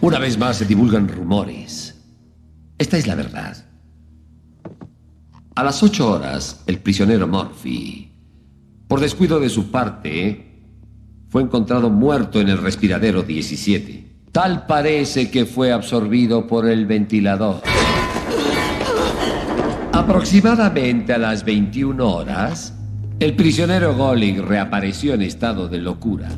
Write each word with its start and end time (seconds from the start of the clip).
Una 0.00 0.18
vez 0.18 0.38
más 0.38 0.58
se 0.58 0.64
divulgan 0.64 1.08
rumores. 1.08 1.94
Esta 2.78 2.96
es 2.96 3.06
la 3.06 3.14
verdad. 3.14 3.56
A 5.54 5.64
las 5.64 5.82
ocho 5.82 6.10
horas, 6.10 6.62
el 6.66 6.78
prisionero 6.78 7.26
Murphy, 7.26 8.12
por 8.86 9.00
descuido 9.00 9.40
de 9.40 9.48
su 9.48 9.70
parte, 9.70 10.46
fue 11.28 11.42
encontrado 11.42 11.90
muerto 11.90 12.40
en 12.40 12.48
el 12.48 12.58
respiradero 12.58 13.22
17. 13.22 14.28
Tal 14.32 14.66
parece 14.66 15.30
que 15.30 15.46
fue 15.46 15.72
absorbido 15.72 16.46
por 16.46 16.68
el 16.68 16.86
ventilador. 16.86 17.62
Aproximadamente 19.92 21.14
a 21.14 21.18
las 21.18 21.44
21 21.44 22.06
horas, 22.06 22.74
el 23.18 23.34
prisionero 23.34 23.96
Golig 23.96 24.40
reapareció 24.42 25.14
en 25.14 25.22
estado 25.22 25.68
de 25.68 25.78
locura. 25.78 26.28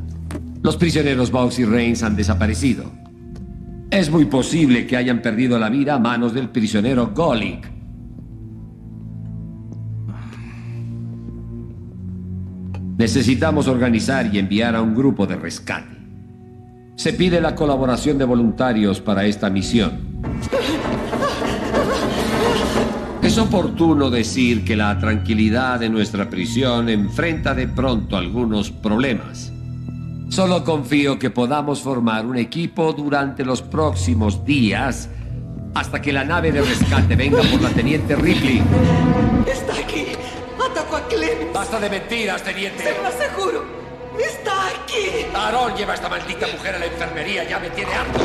Los 0.63 0.77
prisioneros 0.77 1.31
Box 1.31 1.61
y 1.61 1.65
Reigns 1.65 2.03
han 2.03 2.17
desaparecido. 2.17 2.85
Es 3.91 4.11
muy 4.11 4.27
posible 4.27 4.87
que 4.87 4.97
hayan 4.97 5.23
perdido 5.23 5.59
la 5.59 5.71
vida 5.71 5.95
a 5.95 5.99
manos 5.99 6.35
del 6.35 6.51
prisionero 6.51 7.13
Golig. 7.15 7.61
Necesitamos 12.99 13.69
organizar 13.69 14.35
y 14.35 14.39
enviar 14.39 14.75
a 14.75 14.83
un 14.83 14.95
grupo 14.95 15.27
de 15.27 15.37
rescate. 15.37 15.97
Se 16.97 17.13
pide 17.13 17.41
la 17.41 17.55
colaboración 17.55 18.19
de 18.19 18.25
voluntarios 18.25 19.01
para 19.01 19.25
esta 19.25 19.49
misión. 19.49 20.21
Es 23.23 23.39
oportuno 23.39 24.11
decir 24.11 24.65
que 24.65 24.75
la 24.75 24.99
tranquilidad 24.99 25.79
de 25.79 25.89
nuestra 25.89 26.29
prisión 26.29 26.89
enfrenta 26.89 27.55
de 27.55 27.69
pronto 27.69 28.17
algunos 28.17 28.73
problemas. 28.73 29.53
Solo 30.29 30.63
confío 30.63 31.19
que 31.19 31.31
podamos 31.31 31.81
formar 31.83 32.27
un 32.27 32.37
equipo 32.37 32.93
durante 32.93 33.45
los 33.45 33.63
próximos 33.63 34.45
días 34.45 35.09
hasta 35.75 36.03
que 36.03 36.13
la 36.13 36.25
nave 36.25 36.53
de 36.53 36.61
rescate 36.61 37.17
venga 37.17 37.43
por 37.43 37.63
la 37.63 37.71
teniente 37.71 38.15
Ripley. 38.15 38.63
Está 39.47 39.73
aquí. 39.75 40.07
Atacó 40.71 40.97
a 40.97 41.09
Clemens. 41.09 41.53
Basta 41.53 41.81
de 41.81 41.91
mentiras, 41.91 42.43
teniente. 42.43 42.83
Se 42.83 43.03
lo 43.03 43.09
aseguro. 43.09 43.65
Está 44.19 44.69
aquí. 44.69 45.27
Aaron 45.35 45.75
lleva 45.77 45.93
a 45.93 45.95
esta 45.95 46.09
maldita 46.09 46.47
mujer 46.47 46.75
a 46.75 46.79
la 46.79 46.87
enfermería. 46.87 47.49
Ya 47.49 47.59
me 47.59 47.71
tiene 47.71 47.93
harto. 47.93 48.21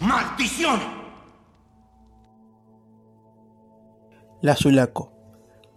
¡Maldición! 0.00 0.99
La 4.42 4.56
Sulaco, 4.56 5.12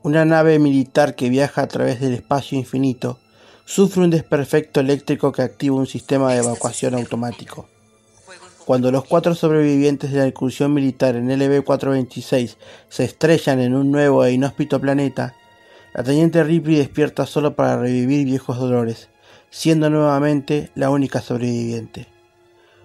una 0.03 0.23
nave 0.23 0.57
militar 0.57 1.15
que 1.15 1.27
viaja 1.27 1.63
a 1.63 1.67
través 1.67 1.99
del 1.99 2.13
espacio 2.13 2.57
infinito, 2.57 3.19
sufre 3.65 4.01
un 4.01 4.09
desperfecto 4.09 4.79
eléctrico 4.79 5.33
que 5.33 5.41
activa 5.41 5.75
un 5.75 5.85
sistema 5.85 6.31
de 6.31 6.39
evacuación 6.39 6.95
automático. 6.95 7.67
Cuando 8.63 8.89
los 8.89 9.03
cuatro 9.03 9.35
sobrevivientes 9.35 10.13
de 10.13 10.19
la 10.19 10.27
incursión 10.27 10.73
militar 10.73 11.17
en 11.17 11.27
LB-426 11.27 12.55
se 12.87 13.03
estrellan 13.03 13.59
en 13.59 13.75
un 13.75 13.91
nuevo 13.91 14.23
e 14.23 14.31
inhóspito 14.31 14.79
planeta, 14.79 15.35
la 15.93 16.03
teniente 16.03 16.41
Ripley 16.41 16.77
despierta 16.77 17.25
solo 17.25 17.57
para 17.57 17.77
revivir 17.77 18.23
viejos 18.23 18.57
dolores, 18.57 19.09
siendo 19.49 19.89
nuevamente 19.89 20.71
la 20.73 20.89
única 20.89 21.19
sobreviviente. 21.21 22.07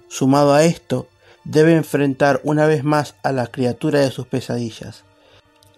Sumado 0.08 0.54
a 0.54 0.64
esto, 0.64 1.06
debe 1.44 1.76
enfrentar 1.76 2.40
una 2.42 2.66
vez 2.66 2.82
más 2.82 3.14
a 3.22 3.30
la 3.30 3.46
criatura 3.46 4.00
de 4.00 4.10
sus 4.10 4.26
pesadillas, 4.26 5.04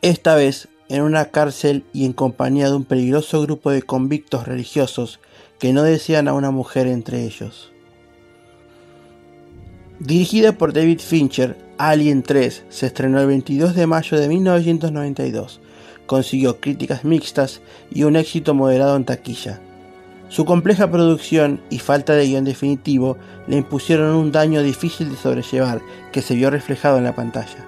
esta 0.02 0.34
vez 0.34 0.68
en 0.88 1.02
una 1.02 1.26
cárcel 1.26 1.84
y 1.92 2.04
en 2.04 2.12
compañía 2.12 2.68
de 2.68 2.76
un 2.76 2.84
peligroso 2.84 3.42
grupo 3.42 3.70
de 3.70 3.82
convictos 3.82 4.46
religiosos 4.46 5.20
que 5.58 5.72
no 5.72 5.82
desean 5.82 6.26
a 6.26 6.32
una 6.32 6.50
mujer 6.50 6.86
entre 6.86 7.24
ellos. 7.24 7.72
Dirigida 10.00 10.52
por 10.52 10.72
David 10.72 11.00
Fincher, 11.00 11.58
Alien 11.76 12.22
3 12.22 12.64
se 12.70 12.86
estrenó 12.86 13.20
el 13.20 13.26
22 13.26 13.74
de 13.74 13.86
mayo 13.86 14.18
de 14.18 14.28
1992. 14.28 15.60
Consiguió 16.06 16.58
críticas 16.58 17.04
mixtas 17.04 17.60
y 17.90 18.04
un 18.04 18.16
éxito 18.16 18.54
moderado 18.54 18.96
en 18.96 19.04
taquilla. 19.04 19.60
Su 20.30 20.44
compleja 20.44 20.90
producción 20.90 21.60
y 21.70 21.78
falta 21.78 22.14
de 22.14 22.26
guion 22.26 22.44
definitivo 22.44 23.18
le 23.46 23.58
impusieron 23.58 24.14
un 24.16 24.32
daño 24.32 24.62
difícil 24.62 25.10
de 25.10 25.16
sobrellevar 25.16 25.82
que 26.12 26.22
se 26.22 26.34
vio 26.34 26.50
reflejado 26.50 26.98
en 26.98 27.04
la 27.04 27.14
pantalla. 27.14 27.66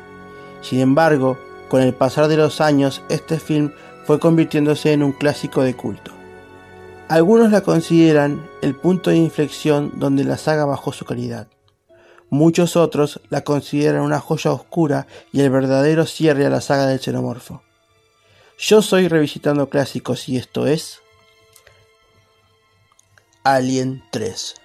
Sin 0.62 0.81
embargo, 0.81 1.38
con 1.72 1.81
el 1.81 1.94
pasar 1.94 2.28
de 2.28 2.37
los 2.37 2.60
años, 2.60 3.00
este 3.09 3.41
film 3.41 3.72
fue 4.05 4.21
convirtiéndose 4.21 4.93
en 4.93 5.03
un 5.03 5.12
clásico 5.12 5.62
de 5.62 5.75
culto. 5.75 6.12
Algunos 7.09 7.50
la 7.50 7.62
consideran 7.62 8.47
el 8.60 8.75
punto 8.75 9.09
de 9.09 9.16
inflexión 9.16 9.91
donde 9.94 10.22
la 10.25 10.37
saga 10.37 10.66
bajó 10.66 10.93
su 10.93 11.06
calidad. 11.06 11.49
Muchos 12.28 12.77
otros 12.77 13.22
la 13.31 13.41
consideran 13.41 14.03
una 14.03 14.21
joya 14.21 14.53
oscura 14.53 15.06
y 15.33 15.41
el 15.41 15.49
verdadero 15.49 16.05
cierre 16.05 16.44
a 16.44 16.50
la 16.50 16.60
saga 16.60 16.87
del 16.87 17.00
xenomorfo. 17.00 17.62
Yo 18.59 18.83
soy 18.83 19.09
Revisitando 19.09 19.71
Clásicos 19.71 20.28
y 20.28 20.37
esto 20.37 20.66
es 20.66 21.00
Alien 23.44 24.03
3. 24.10 24.61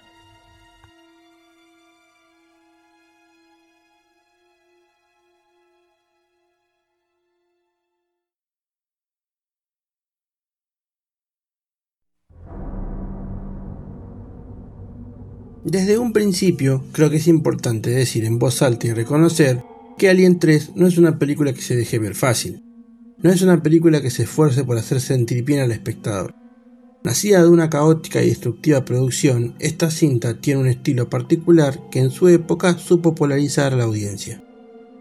Desde 15.64 15.98
un 15.98 16.12
principio, 16.12 16.84
creo 16.92 17.10
que 17.10 17.16
es 17.16 17.26
importante 17.26 17.90
decir 17.90 18.24
en 18.24 18.38
voz 18.38 18.62
alta 18.62 18.86
y 18.86 18.92
reconocer 18.92 19.64
que 19.98 20.08
Alien 20.08 20.38
3 20.38 20.72
no 20.76 20.86
es 20.86 20.98
una 20.98 21.18
película 21.18 21.52
que 21.52 21.60
se 21.60 21.76
deje 21.76 21.98
ver 21.98 22.14
fácil. 22.14 22.62
No 23.18 23.30
es 23.30 23.42
una 23.42 23.62
película 23.62 24.00
que 24.00 24.10
se 24.10 24.22
esfuerce 24.22 24.62
por 24.62 24.78
hacer 24.78 25.00
sentir 25.00 25.42
bien 25.44 25.60
al 25.60 25.72
espectador. 25.72 26.34
Nacida 27.02 27.42
de 27.42 27.48
una 27.48 27.68
caótica 27.68 28.22
y 28.22 28.28
destructiva 28.28 28.84
producción, 28.84 29.56
esta 29.58 29.90
cinta 29.90 30.40
tiene 30.40 30.60
un 30.60 30.68
estilo 30.68 31.10
particular 31.10 31.80
que 31.90 31.98
en 31.98 32.10
su 32.10 32.28
época 32.28 32.78
supo 32.78 33.14
polarizar 33.16 33.72
a 33.72 33.76
la 33.76 33.84
audiencia. 33.84 34.42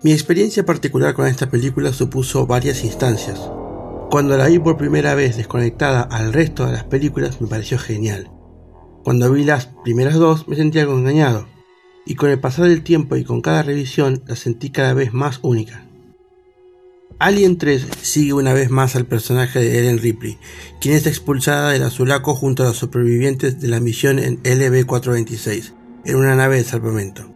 Mi 0.01 0.11
experiencia 0.11 0.65
particular 0.65 1.13
con 1.13 1.27
esta 1.27 1.49
película 1.49 1.93
supuso 1.93 2.47
varias 2.47 2.83
instancias. 2.83 3.39
Cuando 4.09 4.37
la 4.37 4.47
vi 4.47 4.57
por 4.57 4.77
primera 4.77 5.15
vez 5.15 5.37
desconectada 5.37 6.01
al 6.01 6.33
resto 6.33 6.65
de 6.65 6.71
las 6.71 6.83
películas 6.85 7.41
me 7.41 7.47
pareció 7.47 7.77
genial. 7.77 8.31
Cuando 9.07 9.31
vi 9.31 9.45
las 9.45 9.67
primeras 9.85 10.15
dos 10.15 10.49
me 10.49 10.57
sentí 10.57 10.79
algo 10.79 10.97
engañado, 10.97 11.47
y 12.05 12.15
con 12.15 12.29
el 12.29 12.41
pasar 12.41 12.67
del 12.67 12.83
tiempo 12.83 13.15
y 13.15 13.23
con 13.23 13.39
cada 13.39 13.63
revisión 13.63 14.21
la 14.27 14.35
sentí 14.35 14.69
cada 14.69 14.93
vez 14.93 15.13
más 15.13 15.39
única. 15.43 15.85
Alien 17.17 17.57
3 17.57 17.87
sigue 18.01 18.33
una 18.33 18.51
vez 18.51 18.69
más 18.69 18.97
al 18.97 19.05
personaje 19.05 19.59
de 19.59 19.79
Ellen 19.79 19.99
Ripley, 19.99 20.37
quien 20.81 20.93
es 20.93 21.07
expulsada 21.07 21.71
del 21.71 21.83
azulaco 21.83 22.35
junto 22.35 22.63
a 22.63 22.65
los 22.65 22.75
supervivientes 22.75 23.61
de 23.61 23.69
la 23.69 23.79
misión 23.79 24.19
en 24.19 24.43
LB-426, 24.43 25.71
en 26.03 26.15
una 26.17 26.35
nave 26.35 26.57
de 26.57 26.65
salvamento. 26.65 27.33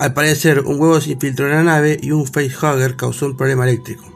Al 0.00 0.12
parecer, 0.12 0.62
un 0.66 0.80
huevo 0.80 1.00
se 1.00 1.12
infiltró 1.12 1.46
en 1.46 1.52
la 1.52 1.62
nave 1.62 2.00
y 2.02 2.10
un 2.10 2.26
facehugger 2.26 2.96
causó 2.96 3.26
un 3.26 3.36
problema 3.36 3.62
eléctrico. 3.62 4.11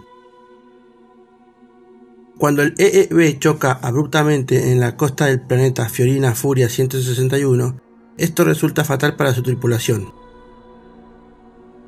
Cuando 2.38 2.62
el 2.62 2.74
EEB 2.76 3.38
choca 3.38 3.72
abruptamente 3.72 4.70
en 4.70 4.78
la 4.78 4.94
costa 4.96 5.24
del 5.26 5.40
planeta 5.40 5.88
Fiorina 5.88 6.34
Furia 6.34 6.68
161, 6.68 7.80
esto 8.18 8.44
resulta 8.44 8.84
fatal 8.84 9.16
para 9.16 9.32
su 9.32 9.42
tripulación. 9.42 10.12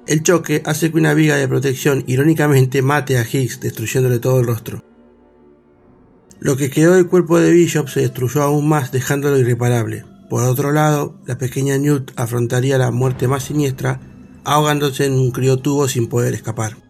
El 0.07 0.23
choque 0.23 0.63
hace 0.65 0.91
que 0.91 0.97
una 0.97 1.13
viga 1.13 1.37
de 1.37 1.47
protección 1.47 2.03
irónicamente 2.07 2.81
mate 2.81 3.19
a 3.19 3.27
Higgs 3.31 3.61
destruyéndole 3.61 4.21
todo 4.21 4.41
el 4.41 4.47
rostro. 4.47 4.83
Lo 6.41 6.57
que 6.57 6.71
quedó 6.71 6.95
del 6.95 7.09
cuerpo 7.09 7.39
de 7.39 7.53
Bishop 7.53 7.89
se 7.89 8.01
destruyó 8.01 8.43
aún 8.43 8.67
más 8.67 8.91
dejándolo 8.91 9.37
irreparable. 9.37 10.07
Por 10.31 10.45
otro 10.45 10.73
lado, 10.73 11.21
la 11.27 11.37
pequeña 11.37 11.77
Newt 11.77 12.13
afrontaría 12.17 12.79
la 12.79 12.91
muerte 12.91 13.29
más 13.29 13.45
siniestra 13.45 14.01
ahogándose 14.45 15.05
en 15.05 15.13
un 15.13 15.31
criotubo 15.31 15.89
sin 15.89 16.07
poder 16.07 16.33
escapar. 16.33 16.88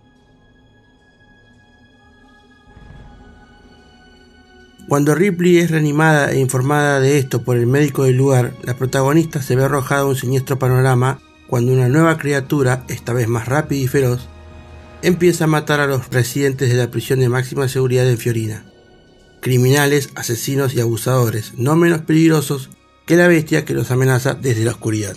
Cuando 4.88 5.14
Ripley 5.14 5.58
es 5.58 5.70
reanimada 5.70 6.32
e 6.32 6.38
informada 6.38 6.98
de 6.98 7.18
esto 7.18 7.42
por 7.42 7.58
el 7.58 7.66
médico 7.66 8.04
del 8.04 8.16
lugar, 8.16 8.54
la 8.62 8.74
protagonista 8.74 9.42
se 9.42 9.54
ve 9.54 9.64
arrojada 9.64 10.00
a 10.00 10.06
un 10.06 10.16
siniestro 10.16 10.58
panorama 10.58 11.20
cuando 11.46 11.72
una 11.72 11.90
nueva 11.90 12.16
criatura, 12.16 12.84
esta 12.88 13.12
vez 13.12 13.28
más 13.28 13.46
rápida 13.48 13.80
y 13.80 13.86
feroz, 13.86 14.28
empieza 15.02 15.44
a 15.44 15.46
matar 15.46 15.80
a 15.80 15.86
los 15.86 16.08
residentes 16.08 16.70
de 16.70 16.76
la 16.76 16.90
prisión 16.90 17.20
de 17.20 17.28
máxima 17.28 17.68
seguridad 17.68 18.08
en 18.08 18.16
Fiorina. 18.16 18.64
Criminales, 19.42 20.08
asesinos 20.14 20.72
y 20.72 20.80
abusadores, 20.80 21.52
no 21.58 21.76
menos 21.76 22.00
peligrosos 22.00 22.70
que 23.04 23.16
la 23.16 23.28
bestia 23.28 23.66
que 23.66 23.74
los 23.74 23.90
amenaza 23.90 24.32
desde 24.32 24.64
la 24.64 24.70
oscuridad. 24.70 25.16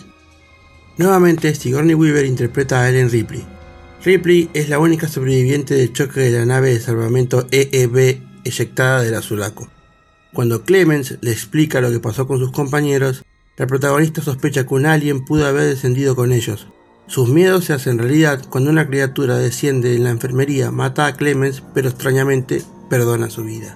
Nuevamente, 0.97 1.56
Sigourney 1.56 1.95
Weaver 1.95 2.25
interpreta 2.25 2.81
a 2.81 2.89
Ellen 2.89 3.09
Ripley. 3.09 3.45
Ripley 4.03 4.50
es 4.53 4.67
la 4.67 4.79
única 4.79 5.07
sobreviviente 5.07 5.75
del 5.75 5.94
choque 5.94 6.19
de 6.19 6.39
la 6.39 6.45
nave 6.45 6.74
de 6.74 6.81
salvamento 6.81 7.47
EEB 7.51 8.31
eyectada 8.43 9.01
del 9.01 9.15
Azulaco. 9.15 9.69
Cuando 10.33 10.63
Clemens 10.63 11.17
le 11.21 11.31
explica 11.31 11.81
lo 11.81 11.91
que 11.91 11.99
pasó 11.99 12.27
con 12.27 12.39
sus 12.39 12.51
compañeros, 12.51 13.23
la 13.57 13.67
protagonista 13.67 14.21
sospecha 14.21 14.65
que 14.65 14.73
un 14.73 14.85
alien 14.85 15.25
pudo 15.25 15.45
haber 15.45 15.63
descendido 15.63 16.15
con 16.15 16.31
ellos. 16.31 16.67
Sus 17.07 17.29
miedos 17.29 17.65
se 17.65 17.73
hacen 17.73 17.99
realidad 17.99 18.41
cuando 18.49 18.69
una 18.69 18.88
criatura 18.88 19.38
desciende 19.38 19.95
en 19.95 20.05
la 20.05 20.11
enfermería, 20.11 20.71
mata 20.71 21.05
a 21.05 21.15
Clemens, 21.15 21.61
pero 21.73 21.89
extrañamente 21.89 22.63
perdona 22.89 23.29
su 23.29 23.43
vida. 23.43 23.75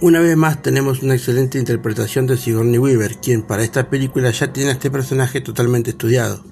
Una 0.00 0.20
vez 0.20 0.36
más 0.36 0.62
tenemos 0.62 1.02
una 1.02 1.14
excelente 1.14 1.58
interpretación 1.58 2.26
de 2.26 2.36
Sigourney 2.36 2.78
Weaver, 2.78 3.16
quien 3.16 3.42
para 3.42 3.64
esta 3.64 3.90
película 3.90 4.30
ya 4.30 4.52
tiene 4.52 4.70
a 4.70 4.74
este 4.74 4.90
personaje 4.90 5.40
totalmente 5.40 5.90
estudiado. 5.90 6.44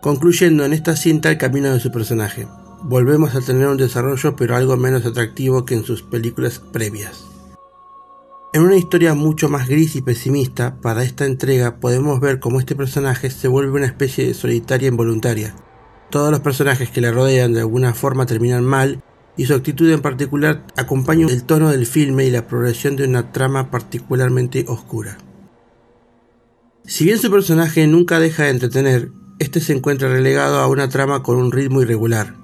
Concluyendo 0.00 0.64
en 0.64 0.72
esta 0.72 0.96
cinta 0.96 1.30
el 1.30 1.36
camino 1.36 1.70
de 1.70 1.80
su 1.80 1.92
personaje, 1.92 2.46
volvemos 2.82 3.34
a 3.34 3.40
tener 3.40 3.68
un 3.68 3.76
desarrollo 3.76 4.36
pero 4.36 4.56
algo 4.56 4.76
menos 4.76 5.06
atractivo 5.06 5.64
que 5.64 5.74
en 5.74 5.84
sus 5.84 6.02
películas 6.02 6.58
previas. 6.58 7.26
En 8.52 8.62
una 8.62 8.76
historia 8.76 9.14
mucho 9.14 9.48
más 9.48 9.68
gris 9.68 9.94
y 9.94 10.02
pesimista, 10.02 10.76
para 10.80 11.04
esta 11.04 11.24
entrega 11.24 11.76
podemos 11.76 12.18
ver 12.18 12.40
cómo 12.40 12.58
este 12.58 12.74
personaje 12.74 13.30
se 13.30 13.46
vuelve 13.46 13.76
una 13.78 13.86
especie 13.86 14.26
de 14.26 14.34
solitaria 14.34 14.88
involuntaria. 14.88 15.54
Todos 16.10 16.32
los 16.32 16.40
personajes 16.40 16.90
que 16.90 17.00
le 17.00 17.12
rodean 17.12 17.52
de 17.52 17.60
alguna 17.60 17.94
forma 17.94 18.26
terminan 18.26 18.64
mal 18.64 19.04
y 19.36 19.46
su 19.46 19.54
actitud 19.54 19.88
en 19.90 20.02
particular 20.02 20.66
acompaña 20.76 21.28
el 21.28 21.44
tono 21.44 21.70
del 21.70 21.86
filme 21.86 22.24
y 22.24 22.30
la 22.32 22.48
progresión 22.48 22.96
de 22.96 23.04
una 23.04 23.30
trama 23.30 23.70
particularmente 23.70 24.64
oscura. 24.66 25.18
Si 26.84 27.04
bien 27.04 27.18
su 27.18 27.30
personaje 27.30 27.86
nunca 27.86 28.18
deja 28.18 28.44
de 28.44 28.50
entretener, 28.50 29.12
este 29.38 29.60
se 29.60 29.74
encuentra 29.74 30.08
relegado 30.08 30.58
a 30.58 30.66
una 30.66 30.88
trama 30.88 31.22
con 31.22 31.36
un 31.38 31.52
ritmo 31.52 31.82
irregular. 31.82 32.39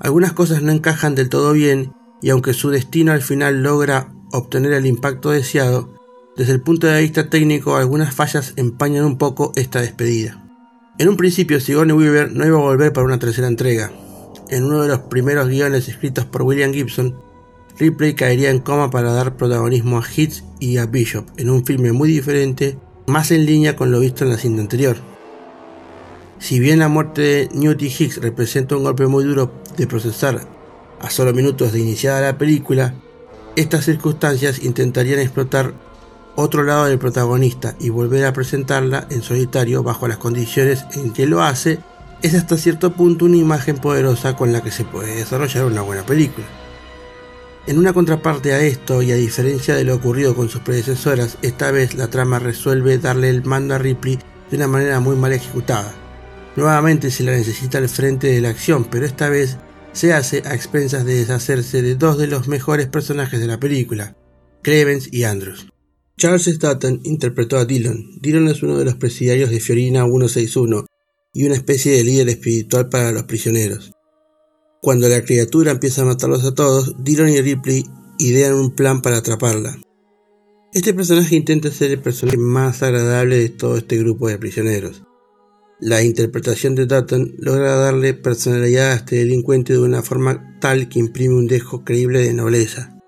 Algunas 0.00 0.32
cosas 0.32 0.62
no 0.62 0.72
encajan 0.72 1.14
del 1.14 1.28
todo 1.28 1.52
bien 1.52 1.92
y 2.22 2.30
aunque 2.30 2.54
su 2.54 2.70
destino 2.70 3.12
al 3.12 3.22
final 3.22 3.62
logra 3.62 4.12
obtener 4.32 4.72
el 4.72 4.86
impacto 4.86 5.30
deseado, 5.30 5.94
desde 6.36 6.52
el 6.52 6.60
punto 6.60 6.86
de 6.86 7.00
vista 7.00 7.30
técnico 7.30 7.76
algunas 7.76 8.14
fallas 8.14 8.52
empañan 8.56 9.04
un 9.04 9.16
poco 9.16 9.52
esta 9.56 9.80
despedida. 9.80 10.42
En 10.98 11.08
un 11.08 11.16
principio 11.16 11.60
Sigourney 11.60 11.96
Weaver 11.96 12.32
no 12.32 12.46
iba 12.46 12.58
a 12.58 12.62
volver 12.62 12.92
para 12.92 13.06
una 13.06 13.18
tercera 13.18 13.48
entrega. 13.48 13.90
En 14.48 14.64
uno 14.64 14.82
de 14.82 14.88
los 14.88 15.00
primeros 15.00 15.48
guiones 15.48 15.88
escritos 15.88 16.24
por 16.24 16.42
William 16.42 16.72
Gibson, 16.72 17.16
Ripley 17.78 18.14
caería 18.14 18.50
en 18.50 18.60
coma 18.60 18.90
para 18.90 19.12
dar 19.12 19.36
protagonismo 19.36 19.98
a 19.98 20.04
Hitz 20.06 20.44
y 20.60 20.78
a 20.78 20.86
Bishop 20.86 21.26
en 21.36 21.50
un 21.50 21.64
filme 21.64 21.92
muy 21.92 22.10
diferente, 22.10 22.78
más 23.06 23.30
en 23.30 23.44
línea 23.44 23.76
con 23.76 23.90
lo 23.90 24.00
visto 24.00 24.24
en 24.24 24.30
la 24.30 24.38
cinta 24.38 24.62
anterior. 24.62 24.96
Si 26.38 26.60
bien 26.60 26.78
la 26.78 26.88
muerte 26.88 27.22
de 27.22 27.48
Newt 27.54 27.82
Hicks 27.82 28.18
representa 28.18 28.76
un 28.76 28.84
golpe 28.84 29.06
muy 29.06 29.24
duro 29.24 29.52
de 29.76 29.86
procesar 29.86 30.40
a 31.00 31.10
solo 31.10 31.32
minutos 31.32 31.72
de 31.72 31.80
iniciada 31.80 32.20
la 32.20 32.38
película, 32.38 32.94
estas 33.56 33.86
circunstancias 33.86 34.62
intentarían 34.62 35.18
explotar 35.18 35.72
otro 36.34 36.62
lado 36.62 36.84
del 36.84 36.98
protagonista 36.98 37.74
y 37.80 37.88
volver 37.88 38.26
a 38.26 38.34
presentarla 38.34 39.06
en 39.10 39.22
solitario 39.22 39.82
bajo 39.82 40.06
las 40.06 40.18
condiciones 40.18 40.84
en 40.92 41.12
que 41.12 41.26
lo 41.26 41.42
hace, 41.42 41.78
es 42.20 42.34
hasta 42.34 42.58
cierto 42.58 42.92
punto 42.92 43.24
una 43.24 43.38
imagen 43.38 43.78
poderosa 43.78 44.36
con 44.36 44.52
la 44.52 44.62
que 44.62 44.70
se 44.70 44.84
puede 44.84 45.16
desarrollar 45.16 45.64
una 45.64 45.80
buena 45.80 46.04
película. 46.04 46.46
En 47.66 47.78
una 47.78 47.94
contraparte 47.94 48.52
a 48.52 48.60
esto, 48.60 49.02
y 49.02 49.10
a 49.10 49.16
diferencia 49.16 49.74
de 49.74 49.84
lo 49.84 49.96
ocurrido 49.96 50.36
con 50.36 50.48
sus 50.48 50.60
predecesoras, 50.60 51.38
esta 51.42 51.70
vez 51.70 51.94
la 51.94 52.08
trama 52.08 52.38
resuelve 52.38 52.98
darle 52.98 53.30
el 53.30 53.42
mando 53.42 53.74
a 53.74 53.78
Ripley 53.78 54.18
de 54.50 54.56
una 54.56 54.68
manera 54.68 55.00
muy 55.00 55.16
mal 55.16 55.32
ejecutada. 55.32 55.92
Nuevamente 56.56 57.10
se 57.10 57.22
la 57.22 57.32
necesita 57.32 57.78
al 57.78 57.88
frente 57.88 58.28
de 58.28 58.40
la 58.40 58.48
acción, 58.48 58.86
pero 58.90 59.04
esta 59.04 59.28
vez 59.28 59.58
se 59.92 60.12
hace 60.12 60.42
a 60.46 60.54
expensas 60.54 61.04
de 61.04 61.14
deshacerse 61.14 61.82
de 61.82 61.94
dos 61.94 62.18
de 62.18 62.26
los 62.26 62.48
mejores 62.48 62.86
personajes 62.86 63.40
de 63.40 63.46
la 63.46 63.60
película, 63.60 64.16
Clemens 64.62 65.08
y 65.12 65.24
Andrews. 65.24 65.68
Charles 66.16 66.46
Staton 66.46 67.00
interpretó 67.04 67.58
a 67.58 67.66
Dillon. 67.66 68.18
Dillon 68.20 68.48
es 68.48 68.62
uno 68.62 68.78
de 68.78 68.86
los 68.86 68.94
presidiarios 68.94 69.50
de 69.50 69.60
Fiorina 69.60 70.04
161 70.04 70.86
y 71.34 71.44
una 71.44 71.56
especie 71.56 71.92
de 71.92 72.04
líder 72.04 72.30
espiritual 72.30 72.88
para 72.88 73.12
los 73.12 73.24
prisioneros. 73.24 73.92
Cuando 74.80 75.08
la 75.08 75.22
criatura 75.24 75.72
empieza 75.72 76.02
a 76.02 76.06
matarlos 76.06 76.44
a 76.44 76.54
todos, 76.54 76.94
Dillon 77.04 77.28
y 77.28 77.40
Ripley 77.42 77.84
idean 78.18 78.54
un 78.54 78.74
plan 78.74 79.02
para 79.02 79.18
atraparla. 79.18 79.78
Este 80.72 80.94
personaje 80.94 81.36
intenta 81.36 81.70
ser 81.70 81.90
el 81.90 82.00
personaje 82.00 82.38
más 82.38 82.82
agradable 82.82 83.36
de 83.36 83.50
todo 83.50 83.76
este 83.76 83.98
grupo 83.98 84.28
de 84.28 84.38
prisioneros. 84.38 85.02
La 85.78 86.02
interpretación 86.02 86.74
de 86.74 86.86
Dutton 86.86 87.34
logra 87.38 87.76
darle 87.76 88.14
personalidad 88.14 88.92
a 88.92 88.94
este 88.94 89.16
delincuente 89.16 89.74
de 89.74 89.78
una 89.78 90.02
forma 90.02 90.56
tal 90.58 90.88
que 90.88 90.98
imprime 90.98 91.34
un 91.34 91.46
dejo 91.46 91.84
creíble 91.84 92.22
de 92.22 92.32
nobleza. 92.32 92.98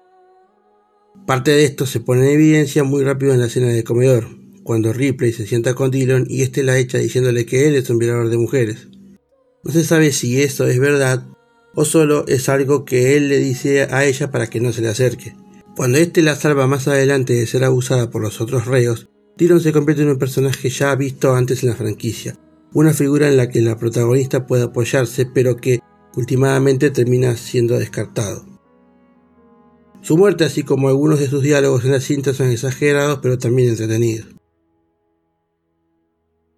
Parte 1.26 1.50
de 1.52 1.64
esto 1.64 1.86
se 1.86 2.00
pone 2.00 2.26
en 2.26 2.34
evidencia 2.34 2.84
muy 2.84 3.04
rápido 3.04 3.32
en 3.32 3.40
la 3.40 3.46
escena 3.46 3.68
de 3.68 3.84
comedor, 3.84 4.28
cuando 4.64 4.92
Ripley 4.92 5.32
se 5.32 5.46
sienta 5.46 5.72
con 5.72 5.90
Dillon 5.90 6.26
y 6.28 6.42
este 6.42 6.62
la 6.62 6.76
echa 6.76 6.98
diciéndole 6.98 7.46
que 7.46 7.66
él 7.66 7.74
es 7.74 7.88
un 7.88 7.96
violador 7.96 8.28
de 8.28 8.36
mujeres. 8.36 8.88
No 9.64 9.72
se 9.72 9.82
sabe 9.82 10.12
si 10.12 10.42
eso 10.42 10.66
es 10.66 10.78
verdad 10.78 11.26
o 11.74 11.86
solo 11.86 12.26
es 12.28 12.50
algo 12.50 12.84
que 12.84 13.16
él 13.16 13.30
le 13.30 13.38
dice 13.38 13.84
a 13.84 14.04
ella 14.04 14.30
para 14.30 14.48
que 14.48 14.60
no 14.60 14.74
se 14.74 14.82
le 14.82 14.88
acerque. 14.88 15.34
Cuando 15.74 15.96
este 15.96 16.20
la 16.20 16.36
salva 16.36 16.66
más 16.66 16.86
adelante 16.86 17.32
de 17.32 17.46
ser 17.46 17.64
abusada 17.64 18.10
por 18.10 18.20
los 18.20 18.42
otros 18.42 18.66
reos, 18.66 19.08
Dillon 19.38 19.60
se 19.60 19.72
convierte 19.72 20.02
en 20.02 20.10
un 20.10 20.18
personaje 20.18 20.68
ya 20.68 20.94
visto 20.96 21.34
antes 21.34 21.62
en 21.62 21.70
la 21.70 21.76
franquicia, 21.76 22.36
una 22.74 22.92
figura 22.92 23.28
en 23.28 23.36
la 23.36 23.48
que 23.48 23.60
la 23.60 23.76
protagonista 23.76 24.46
puede 24.46 24.64
apoyarse 24.64 25.26
pero 25.26 25.56
que 25.56 25.80
últimamente 26.16 26.90
termina 26.90 27.36
siendo 27.36 27.78
descartado. 27.78 28.44
Su 30.00 30.16
muerte, 30.16 30.44
así 30.44 30.62
como 30.62 30.88
algunos 30.88 31.18
de 31.18 31.28
sus 31.28 31.42
diálogos 31.42 31.84
en 31.84 31.92
la 31.92 32.00
cinta, 32.00 32.32
son 32.32 32.50
exagerados 32.50 33.18
pero 33.20 33.38
también 33.38 33.70
entretenidos. 33.70 34.28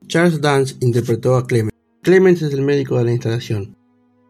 Charles 0.06 0.40
Dance 0.40 0.76
interpretó 0.80 1.36
a 1.36 1.46
Clemens. 1.46 1.72
Clemens 2.02 2.42
es 2.42 2.52
el 2.52 2.62
médico 2.62 2.98
de 2.98 3.04
la 3.04 3.12
instalación. 3.12 3.76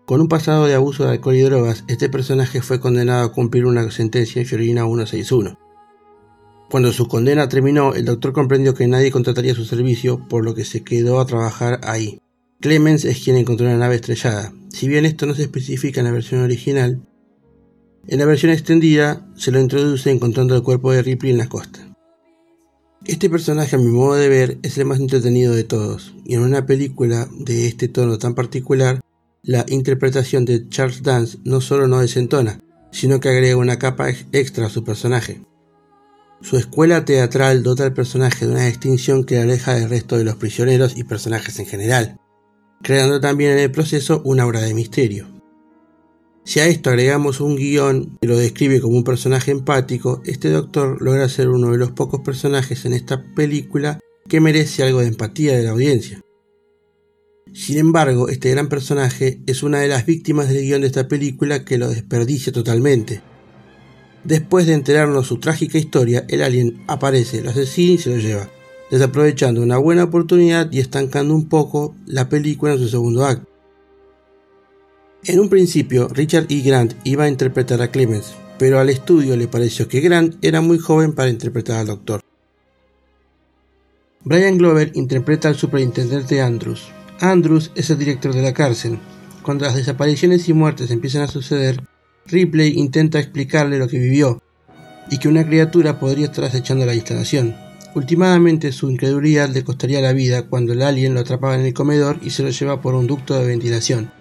Con 0.06 0.20
un 0.20 0.28
pasado 0.28 0.66
de 0.66 0.74
abuso 0.74 1.04
de 1.04 1.12
alcohol 1.12 1.36
y 1.36 1.42
drogas, 1.42 1.84
este 1.88 2.08
personaje 2.08 2.62
fue 2.62 2.80
condenado 2.80 3.24
a 3.24 3.32
cumplir 3.32 3.64
una 3.64 3.90
sentencia 3.90 4.40
en 4.40 4.46
Fiorina 4.46 4.82
161. 4.82 5.69
Cuando 6.70 6.92
su 6.92 7.08
condena 7.08 7.48
terminó, 7.48 7.94
el 7.94 8.04
doctor 8.04 8.32
comprendió 8.32 8.74
que 8.74 8.86
nadie 8.86 9.10
contrataría 9.10 9.56
su 9.56 9.64
servicio, 9.64 10.28
por 10.28 10.44
lo 10.44 10.54
que 10.54 10.64
se 10.64 10.84
quedó 10.84 11.18
a 11.18 11.26
trabajar 11.26 11.80
ahí. 11.82 12.20
Clemens 12.60 13.04
es 13.04 13.24
quien 13.24 13.36
encontró 13.36 13.66
la 13.66 13.76
nave 13.76 13.96
estrellada. 13.96 14.52
Si 14.68 14.86
bien 14.86 15.04
esto 15.04 15.26
no 15.26 15.34
se 15.34 15.42
especifica 15.42 16.00
en 16.00 16.06
la 16.06 16.12
versión 16.12 16.42
original, 16.42 17.00
en 18.06 18.18
la 18.20 18.24
versión 18.24 18.52
extendida 18.52 19.26
se 19.34 19.50
lo 19.50 19.58
introduce 19.58 20.12
encontrando 20.12 20.54
el 20.54 20.62
cuerpo 20.62 20.92
de 20.92 21.02
Ripley 21.02 21.32
en 21.32 21.38
la 21.38 21.48
costa. 21.48 21.92
Este 23.04 23.28
personaje, 23.28 23.74
a 23.74 23.78
mi 23.80 23.88
modo 23.88 24.14
de 24.14 24.28
ver, 24.28 24.58
es 24.62 24.78
el 24.78 24.84
más 24.84 25.00
entretenido 25.00 25.52
de 25.52 25.64
todos, 25.64 26.14
y 26.24 26.34
en 26.34 26.42
una 26.42 26.66
película 26.66 27.28
de 27.36 27.66
este 27.66 27.88
tono 27.88 28.16
tan 28.18 28.36
particular, 28.36 29.00
la 29.42 29.66
interpretación 29.68 30.44
de 30.44 30.68
Charles 30.68 31.02
Dance 31.02 31.38
no 31.42 31.60
solo 31.60 31.88
no 31.88 31.98
desentona, 31.98 32.60
sino 32.92 33.18
que 33.18 33.28
agrega 33.28 33.56
una 33.56 33.80
capa 33.80 34.08
extra 34.32 34.66
a 34.66 34.70
su 34.70 34.84
personaje. 34.84 35.42
Su 36.42 36.56
escuela 36.56 37.04
teatral 37.04 37.62
dota 37.62 37.84
al 37.84 37.92
personaje 37.92 38.46
de 38.46 38.52
una 38.52 38.66
distinción 38.66 39.24
que 39.24 39.34
le 39.34 39.42
aleja 39.42 39.74
del 39.74 39.90
resto 39.90 40.16
de 40.16 40.24
los 40.24 40.36
prisioneros 40.36 40.96
y 40.96 41.04
personajes 41.04 41.58
en 41.58 41.66
general, 41.66 42.18
creando 42.82 43.20
también 43.20 43.52
en 43.52 43.58
el 43.58 43.70
proceso 43.70 44.22
una 44.24 44.46
obra 44.46 44.60
de 44.60 44.72
misterio. 44.72 45.28
Si 46.44 46.58
a 46.58 46.66
esto 46.66 46.88
agregamos 46.88 47.40
un 47.40 47.56
guion 47.56 48.16
que 48.20 48.26
lo 48.26 48.38
describe 48.38 48.80
como 48.80 48.96
un 48.96 49.04
personaje 49.04 49.50
empático, 49.50 50.22
este 50.24 50.48
doctor 50.48 51.00
logra 51.02 51.28
ser 51.28 51.50
uno 51.50 51.72
de 51.72 51.78
los 51.78 51.92
pocos 51.92 52.20
personajes 52.20 52.86
en 52.86 52.94
esta 52.94 53.22
película 53.34 54.00
que 54.26 54.40
merece 54.40 54.82
algo 54.82 55.00
de 55.00 55.08
empatía 55.08 55.56
de 55.56 55.64
la 55.64 55.70
audiencia. 55.70 56.22
Sin 57.52 57.78
embargo, 57.78 58.28
este 58.28 58.50
gran 58.50 58.68
personaje 58.68 59.42
es 59.46 59.62
una 59.62 59.80
de 59.80 59.88
las 59.88 60.06
víctimas 60.06 60.48
del 60.48 60.62
guion 60.62 60.80
de 60.80 60.86
esta 60.86 61.06
película 61.06 61.64
que 61.64 61.76
lo 61.76 61.88
desperdicia 61.88 62.52
totalmente. 62.52 63.22
Después 64.24 64.66
de 64.66 64.74
enterarnos 64.74 65.26
su 65.26 65.38
trágica 65.38 65.78
historia, 65.78 66.24
el 66.28 66.42
alien 66.42 66.82
aparece, 66.86 67.42
lo 67.42 67.50
asesina 67.50 67.94
y 67.94 67.98
se 67.98 68.10
lo 68.10 68.16
lleva, 68.16 68.48
desaprovechando 68.90 69.62
una 69.62 69.78
buena 69.78 70.04
oportunidad 70.04 70.70
y 70.70 70.78
estancando 70.78 71.34
un 71.34 71.48
poco 71.48 71.94
la 72.06 72.28
película 72.28 72.72
en 72.72 72.78
su 72.78 72.88
segundo 72.88 73.24
acto. 73.24 73.48
En 75.24 75.38
un 75.40 75.48
principio, 75.48 76.08
Richard 76.08 76.46
E. 76.48 76.60
Grant 76.60 76.94
iba 77.04 77.24
a 77.24 77.28
interpretar 77.28 77.80
a 77.82 77.90
Clemens, 77.90 78.34
pero 78.58 78.78
al 78.78 78.90
estudio 78.90 79.36
le 79.36 79.48
pareció 79.48 79.88
que 79.88 80.00
Grant 80.00 80.36
era 80.42 80.60
muy 80.60 80.78
joven 80.78 81.14
para 81.14 81.30
interpretar 81.30 81.78
al 81.78 81.86
doctor. 81.86 82.20
Brian 84.22 84.58
Glover 84.58 84.92
interpreta 84.94 85.48
al 85.48 85.56
superintendente 85.56 86.42
Andrews. 86.42 86.88
Andrews 87.20 87.70
es 87.74 87.88
el 87.88 87.98
director 87.98 88.34
de 88.34 88.42
la 88.42 88.52
cárcel. 88.52 88.98
Cuando 89.42 89.64
las 89.64 89.76
desapariciones 89.76 90.46
y 90.48 90.52
muertes 90.52 90.90
empiezan 90.90 91.22
a 91.22 91.26
suceder, 91.26 91.82
Ripley 92.26 92.74
intenta 92.76 93.18
explicarle 93.18 93.78
lo 93.78 93.88
que 93.88 93.98
vivió 93.98 94.42
y 95.10 95.18
que 95.18 95.28
una 95.28 95.46
criatura 95.46 95.98
podría 95.98 96.26
estar 96.26 96.44
acechando 96.44 96.86
la 96.86 96.94
instalación. 96.94 97.56
Últimamente 97.94 98.70
su 98.70 98.88
incredulidad 98.88 99.48
le 99.48 99.64
costaría 99.64 100.00
la 100.00 100.12
vida 100.12 100.42
cuando 100.42 100.72
el 100.72 100.82
alien 100.82 101.14
lo 101.14 101.20
atrapaba 101.20 101.56
en 101.56 101.66
el 101.66 101.74
comedor 101.74 102.18
y 102.22 102.30
se 102.30 102.44
lo 102.44 102.50
lleva 102.50 102.80
por 102.80 102.94
un 102.94 103.08
ducto 103.08 103.34
de 103.34 103.46
ventilación, 103.46 104.12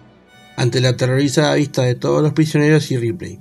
ante 0.55 0.81
la 0.81 0.89
aterrorizada 0.89 1.53
vista 1.53 1.83
de 1.83 1.95
todos 1.95 2.23
los 2.23 2.33
prisioneros 2.33 2.89
y 2.89 2.97
Ripley. 2.97 3.39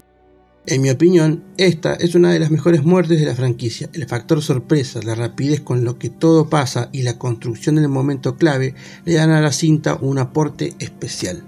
En 0.67 0.83
mi 0.83 0.91
opinión, 0.91 1.45
esta 1.57 1.95
es 1.95 2.15
una 2.15 2.31
de 2.31 2.39
las 2.39 2.51
mejores 2.51 2.85
muertes 2.85 3.19
de 3.19 3.25
la 3.25 3.35
franquicia. 3.35 3.89
El 3.95 4.07
factor 4.07 4.43
sorpresa, 4.43 5.01
la 5.03 5.15
rapidez 5.15 5.63
con 5.63 5.83
lo 5.83 5.99
que 5.99 6.11
todo 6.11 6.51
pasa 6.51 6.91
y 6.93 7.05
la 7.05 7.19
construcción 7.19 7.77
del 7.77 7.89
momento 7.89 8.37
clave 8.37 8.75
le 9.07 9.15
dan 9.15 9.31
a 9.31 9.41
la 9.41 9.51
cinta 9.51 9.97
un 9.99 10.19
aporte 10.19 10.75
especial. 10.79 11.43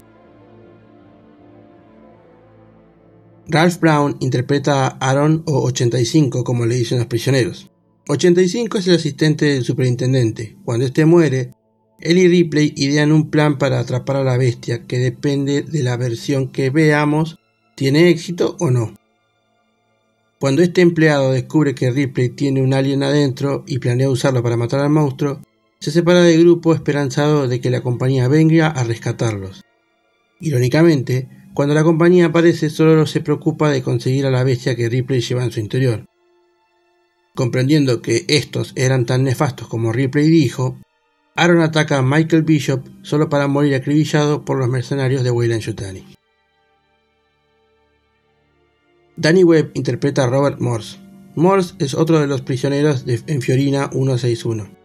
Ralph 3.47 3.79
Brown 3.79 4.17
interpreta 4.19 4.87
a 4.87 5.09
Aaron 5.09 5.43
o 5.45 5.63
85 5.63 6.43
como 6.43 6.65
le 6.65 6.75
dicen 6.75 6.99
los 6.99 7.07
prisioneros. 7.07 7.69
85 8.07 8.77
es 8.77 8.87
el 8.87 8.95
asistente 8.95 9.45
del 9.45 9.63
superintendente. 9.63 10.57
Cuando 10.63 10.85
este 10.85 11.05
muere, 11.05 11.53
él 11.99 12.17
y 12.17 12.27
Ripley 12.27 12.73
idean 12.75 13.11
un 13.11 13.29
plan 13.29 13.57
para 13.57 13.79
atrapar 13.79 14.17
a 14.17 14.23
la 14.23 14.37
bestia 14.37 14.85
que 14.85 14.97
depende 14.97 15.61
de 15.61 15.83
la 15.83 15.97
versión 15.97 16.51
que 16.51 16.69
veamos, 16.69 17.39
tiene 17.75 18.09
éxito 18.09 18.57
o 18.59 18.71
no. 18.71 18.95
Cuando 20.39 20.63
este 20.63 20.81
empleado 20.81 21.31
descubre 21.31 21.75
que 21.75 21.91
Ripley 21.91 22.29
tiene 22.29 22.63
un 22.63 22.73
alien 22.73 23.03
adentro 23.03 23.63
y 23.67 23.77
planea 23.77 24.09
usarlo 24.09 24.41
para 24.41 24.57
matar 24.57 24.79
al 24.79 24.89
monstruo, 24.89 25.41
se 25.79 25.91
separa 25.91 26.21
del 26.21 26.41
grupo 26.41 26.73
esperanzado 26.73 27.47
de 27.47 27.61
que 27.61 27.69
la 27.69 27.81
compañía 27.81 28.27
venga 28.27 28.67
a 28.67 28.83
rescatarlos. 28.83 29.63
Irónicamente, 30.39 31.29
cuando 31.53 31.75
la 31.75 31.83
compañía 31.83 32.27
aparece 32.27 32.69
solo 32.69 33.05
se 33.05 33.21
preocupa 33.21 33.69
de 33.69 33.83
conseguir 33.83 34.25
a 34.25 34.31
la 34.31 34.43
bestia 34.43 34.75
que 34.75 34.89
Ripley 34.89 35.21
lleva 35.21 35.43
en 35.43 35.51
su 35.51 35.59
interior. 35.59 36.05
Comprendiendo 37.35 38.01
que 38.01 38.25
estos 38.27 38.73
eran 38.75 39.05
tan 39.05 39.23
nefastos 39.23 39.67
como 39.67 39.91
Ripley 39.91 40.29
dijo, 40.29 40.77
Aaron 41.35 41.61
ataca 41.61 41.97
a 41.97 42.01
Michael 42.01 42.43
Bishop 42.43 42.85
solo 43.03 43.29
para 43.29 43.47
morir 43.47 43.75
acribillado 43.75 44.43
por 44.43 44.57
los 44.57 44.69
mercenarios 44.69 45.23
de 45.23 45.31
Weyland 45.31 45.61
Yutani. 45.61 46.05
Danny 49.15 49.43
Webb 49.43 49.71
interpreta 49.73 50.23
a 50.23 50.27
Robert 50.27 50.59
Morse. 50.59 50.97
Morse 51.35 51.75
es 51.79 51.93
otro 51.93 52.19
de 52.19 52.27
los 52.27 52.41
prisioneros 52.41 53.05
de, 53.05 53.21
en 53.27 53.41
Fiorina 53.41 53.89
161. 53.91 54.80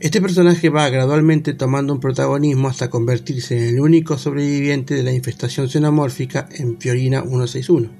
Este 0.00 0.20
personaje 0.20 0.68
va 0.68 0.88
gradualmente 0.90 1.54
tomando 1.54 1.92
un 1.92 1.98
protagonismo 1.98 2.68
hasta 2.68 2.88
convertirse 2.88 3.58
en 3.58 3.74
el 3.74 3.80
único 3.80 4.16
sobreviviente 4.16 4.94
de 4.94 5.02
la 5.02 5.12
infestación 5.12 5.68
xenomórfica 5.68 6.48
en 6.52 6.78
Fiorina 6.78 7.22
161. 7.22 7.90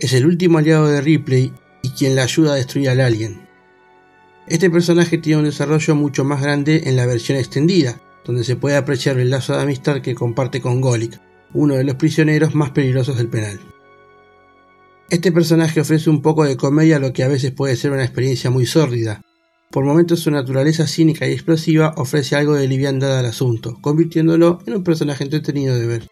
Es 0.00 0.14
el 0.14 0.26
último 0.26 0.58
aliado 0.58 0.88
de 0.88 1.00
Ripley 1.00 1.52
y 1.82 1.90
quien 1.90 2.16
la 2.16 2.24
ayuda 2.24 2.54
a 2.54 2.56
destruir 2.56 2.90
al 2.90 3.00
alien. 3.00 3.40
Este 4.48 4.68
personaje 4.68 5.16
tiene 5.18 5.38
un 5.38 5.44
desarrollo 5.44 5.94
mucho 5.94 6.24
más 6.24 6.42
grande 6.42 6.82
en 6.86 6.96
la 6.96 7.06
versión 7.06 7.38
extendida, 7.38 8.00
donde 8.24 8.42
se 8.42 8.56
puede 8.56 8.76
apreciar 8.76 9.20
el 9.20 9.30
lazo 9.30 9.54
de 9.54 9.62
amistad 9.62 10.00
que 10.00 10.16
comparte 10.16 10.60
con 10.60 10.80
Golik, 10.80 11.20
uno 11.54 11.74
de 11.76 11.84
los 11.84 11.94
prisioneros 11.94 12.56
más 12.56 12.70
peligrosos 12.70 13.16
del 13.16 13.28
penal. 13.28 13.60
Este 15.08 15.30
personaje 15.30 15.80
ofrece 15.80 16.10
un 16.10 16.20
poco 16.20 16.44
de 16.44 16.56
comedia 16.56 16.96
a 16.96 17.00
lo 17.00 17.12
que 17.12 17.22
a 17.22 17.28
veces 17.28 17.52
puede 17.52 17.76
ser 17.76 17.92
una 17.92 18.02
experiencia 18.02 18.50
muy 18.50 18.66
sórdida. 18.66 19.22
Por 19.72 19.86
momentos 19.86 20.20
su 20.20 20.30
naturaleza 20.30 20.86
cínica 20.86 21.26
y 21.26 21.32
explosiva 21.32 21.94
ofrece 21.96 22.36
algo 22.36 22.54
de 22.54 22.68
liviandad 22.68 23.18
al 23.18 23.24
asunto, 23.24 23.78
convirtiéndolo 23.80 24.58
en 24.66 24.76
un 24.76 24.84
personaje 24.84 25.24
entretenido 25.24 25.74
de 25.78 25.86
ver. 25.86 26.08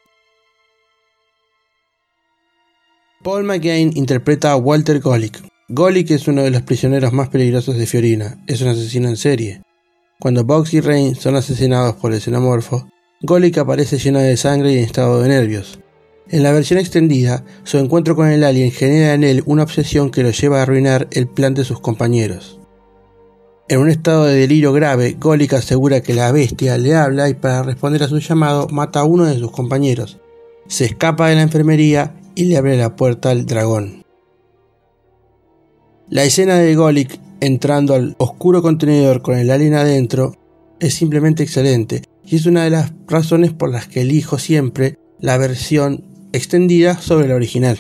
Paul 3.22 3.44
McGain 3.44 3.94
interpreta 3.94 4.52
a 4.52 4.56
Walter 4.56 4.98
Golick. 5.00 5.42
Golick 5.68 6.10
es 6.10 6.26
uno 6.26 6.42
de 6.42 6.50
los 6.50 6.62
prisioneros 6.62 7.12
más 7.12 7.28
peligrosos 7.28 7.76
de 7.76 7.84
Fiorina, 7.84 8.42
es 8.46 8.62
un 8.62 8.68
asesino 8.68 9.10
en 9.10 9.18
serie. 9.18 9.60
Cuando 10.18 10.44
Box 10.44 10.72
y 10.72 10.80
Rain 10.80 11.14
son 11.14 11.36
asesinados 11.36 11.96
por 11.96 12.14
el 12.14 12.22
xenomorfo, 12.22 12.88
Golick 13.20 13.58
aparece 13.58 13.98
lleno 13.98 14.20
de 14.20 14.38
sangre 14.38 14.72
y 14.72 14.78
en 14.78 14.84
estado 14.84 15.20
de 15.20 15.28
nervios. 15.28 15.80
En 16.30 16.42
la 16.42 16.52
versión 16.52 16.78
extendida, 16.78 17.44
su 17.64 17.76
encuentro 17.76 18.16
con 18.16 18.28
el 18.28 18.42
alien 18.42 18.70
genera 18.70 19.12
en 19.12 19.22
él 19.22 19.42
una 19.44 19.64
obsesión 19.64 20.10
que 20.10 20.22
lo 20.22 20.30
lleva 20.30 20.60
a 20.60 20.62
arruinar 20.62 21.08
el 21.10 21.28
plan 21.28 21.52
de 21.52 21.64
sus 21.64 21.80
compañeros. 21.80 22.59
En 23.70 23.78
un 23.78 23.88
estado 23.88 24.24
de 24.24 24.34
delirio 24.34 24.72
grave, 24.72 25.16
Golik 25.20 25.52
asegura 25.52 26.00
que 26.00 26.12
la 26.12 26.32
bestia 26.32 26.76
le 26.76 26.96
habla 26.96 27.28
y 27.28 27.34
para 27.34 27.62
responder 27.62 28.02
a 28.02 28.08
su 28.08 28.18
llamado 28.18 28.66
mata 28.66 28.98
a 28.98 29.04
uno 29.04 29.26
de 29.26 29.38
sus 29.38 29.52
compañeros. 29.52 30.18
Se 30.66 30.86
escapa 30.86 31.28
de 31.28 31.36
la 31.36 31.42
enfermería 31.42 32.16
y 32.34 32.46
le 32.46 32.56
abre 32.56 32.76
la 32.76 32.96
puerta 32.96 33.30
al 33.30 33.46
dragón. 33.46 34.02
La 36.08 36.24
escena 36.24 36.56
de 36.56 36.74
Golik 36.74 37.20
entrando 37.38 37.94
al 37.94 38.16
oscuro 38.18 38.60
contenedor 38.60 39.22
con 39.22 39.38
el 39.38 39.52
alien 39.52 39.74
adentro 39.74 40.34
es 40.80 40.94
simplemente 40.94 41.44
excelente 41.44 42.02
y 42.26 42.34
es 42.34 42.46
una 42.46 42.64
de 42.64 42.70
las 42.70 42.92
razones 43.06 43.52
por 43.52 43.70
las 43.70 43.86
que 43.86 44.00
elijo 44.00 44.40
siempre 44.40 44.98
la 45.20 45.38
versión 45.38 46.02
extendida 46.32 47.00
sobre 47.00 47.28
la 47.28 47.36
original. 47.36 47.78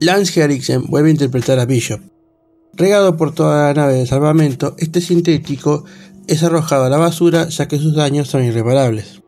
Lance 0.00 0.40
Henriksen 0.40 0.86
vuelve 0.86 1.10
a 1.10 1.12
interpretar 1.12 1.58
a 1.58 1.66
Bishop. 1.66 2.13
Regado 2.76 3.16
por 3.16 3.32
toda 3.32 3.68
la 3.68 3.74
nave 3.74 3.94
de 3.94 4.06
salvamento, 4.06 4.74
este 4.78 5.00
sintético 5.00 5.84
es 6.26 6.42
arrojado 6.42 6.84
a 6.84 6.90
la 6.90 6.96
basura 6.98 7.48
ya 7.48 7.68
que 7.68 7.78
sus 7.78 7.94
daños 7.94 8.28
son 8.28 8.42
irreparables. 8.42 9.22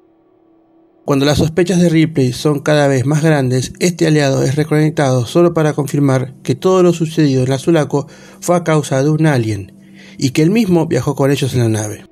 Cuando 1.04 1.24
las 1.24 1.38
sospechas 1.38 1.80
de 1.80 1.88
Ripley 1.88 2.32
son 2.32 2.58
cada 2.58 2.88
vez 2.88 3.06
más 3.06 3.22
grandes, 3.22 3.72
este 3.78 4.08
aliado 4.08 4.42
es 4.42 4.56
reconectado 4.56 5.24
solo 5.26 5.54
para 5.54 5.74
confirmar 5.74 6.34
que 6.42 6.56
todo 6.56 6.82
lo 6.82 6.92
sucedido 6.92 7.44
en 7.44 7.50
la 7.50 7.58
Sulaco 7.58 8.08
fue 8.40 8.56
a 8.56 8.64
causa 8.64 9.00
de 9.04 9.10
un 9.10 9.26
alien 9.26 9.72
y 10.18 10.30
que 10.30 10.42
él 10.42 10.50
mismo 10.50 10.86
viajó 10.88 11.14
con 11.14 11.30
ellos 11.30 11.54
en 11.54 11.60
la 11.60 11.68
nave. 11.68 12.04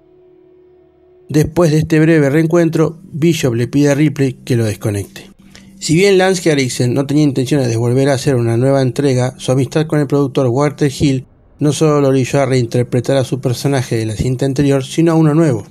Después 1.29 1.73
de 1.73 1.79
este 1.79 1.99
breve 1.99 2.31
reencuentro, 2.31 3.01
Bishop 3.03 3.55
le 3.55 3.67
pide 3.67 3.91
a 3.91 3.95
Ripley 3.97 4.35
que 4.45 4.55
lo 4.55 4.65
desconecte. 4.65 5.34
Si 5.85 5.95
bien 5.95 6.17
Lance 6.17 6.51
Henriksen 6.51 6.95
no 6.95 7.05
tenía 7.05 7.25
intenciones 7.25 7.69
de 7.69 7.77
volver 7.77 8.09
a 8.09 8.15
hacer 8.15 8.37
una 8.37 8.57
nueva 8.57 8.81
entrega, 8.81 9.35
su 9.37 9.53
amistad 9.53 9.87
con 9.87 10.01
el 10.01 10.07
productor 10.07 10.47
Walter 10.47 10.91
Hill 10.91 11.27
no 11.59 11.75
solo 11.75 12.01
lo 12.01 12.09
obligó 12.09 12.39
a 12.39 12.47
reinterpretar 12.47 13.19
a 13.19 13.25
su 13.25 13.39
personaje 13.43 13.99
de 13.99 14.07
la 14.07 14.17
cinta 14.17 14.47
anterior, 14.47 14.83
sino 14.83 15.13
a 15.13 15.15
uno 15.15 15.35
nuevo. 15.35 15.67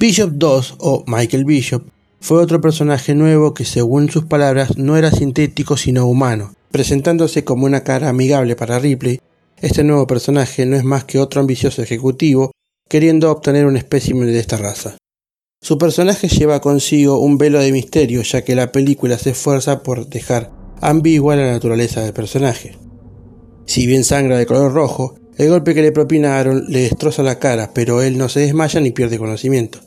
Bishop 0.00 0.30
2, 0.36 0.76
o 0.78 1.04
Michael 1.06 1.44
Bishop, 1.44 1.84
fue 2.18 2.40
otro 2.40 2.62
personaje 2.62 3.14
nuevo 3.14 3.52
que 3.52 3.66
según 3.66 4.08
sus 4.08 4.24
palabras 4.24 4.78
no 4.78 4.96
era 4.96 5.10
sintético 5.10 5.76
sino 5.76 6.06
humano. 6.06 6.54
Presentándose 6.70 7.44
como 7.44 7.66
una 7.66 7.84
cara 7.84 8.08
amigable 8.08 8.56
para 8.56 8.78
Ripley, 8.78 9.20
este 9.58 9.84
nuevo 9.84 10.06
personaje 10.06 10.64
no 10.64 10.76
es 10.76 10.84
más 10.84 11.04
que 11.04 11.18
otro 11.18 11.42
ambicioso 11.42 11.82
ejecutivo 11.82 12.52
queriendo 12.88 13.30
obtener 13.30 13.66
un 13.66 13.76
espécimen 13.76 14.28
de 14.28 14.38
esta 14.38 14.56
raza. 14.56 14.96
Su 15.64 15.78
personaje 15.78 16.26
lleva 16.26 16.60
consigo 16.60 17.20
un 17.20 17.38
velo 17.38 17.60
de 17.60 17.70
misterio, 17.70 18.22
ya 18.22 18.42
que 18.42 18.56
la 18.56 18.72
película 18.72 19.16
se 19.16 19.30
esfuerza 19.30 19.84
por 19.84 20.08
dejar 20.08 20.50
ambigua 20.80 21.36
la 21.36 21.52
naturaleza 21.52 22.02
del 22.02 22.12
personaje. 22.12 22.76
Si 23.64 23.86
bien 23.86 24.02
sangra 24.02 24.36
de 24.36 24.44
color 24.44 24.72
rojo, 24.72 25.14
el 25.36 25.50
golpe 25.50 25.72
que 25.72 25.82
le 25.82 25.92
propina 25.92 26.36
Aaron 26.36 26.64
le 26.68 26.80
destroza 26.80 27.22
la 27.22 27.38
cara, 27.38 27.70
pero 27.72 28.02
él 28.02 28.18
no 28.18 28.28
se 28.28 28.40
desmaya 28.40 28.80
ni 28.80 28.90
pierde 28.90 29.18
conocimiento. 29.18 29.78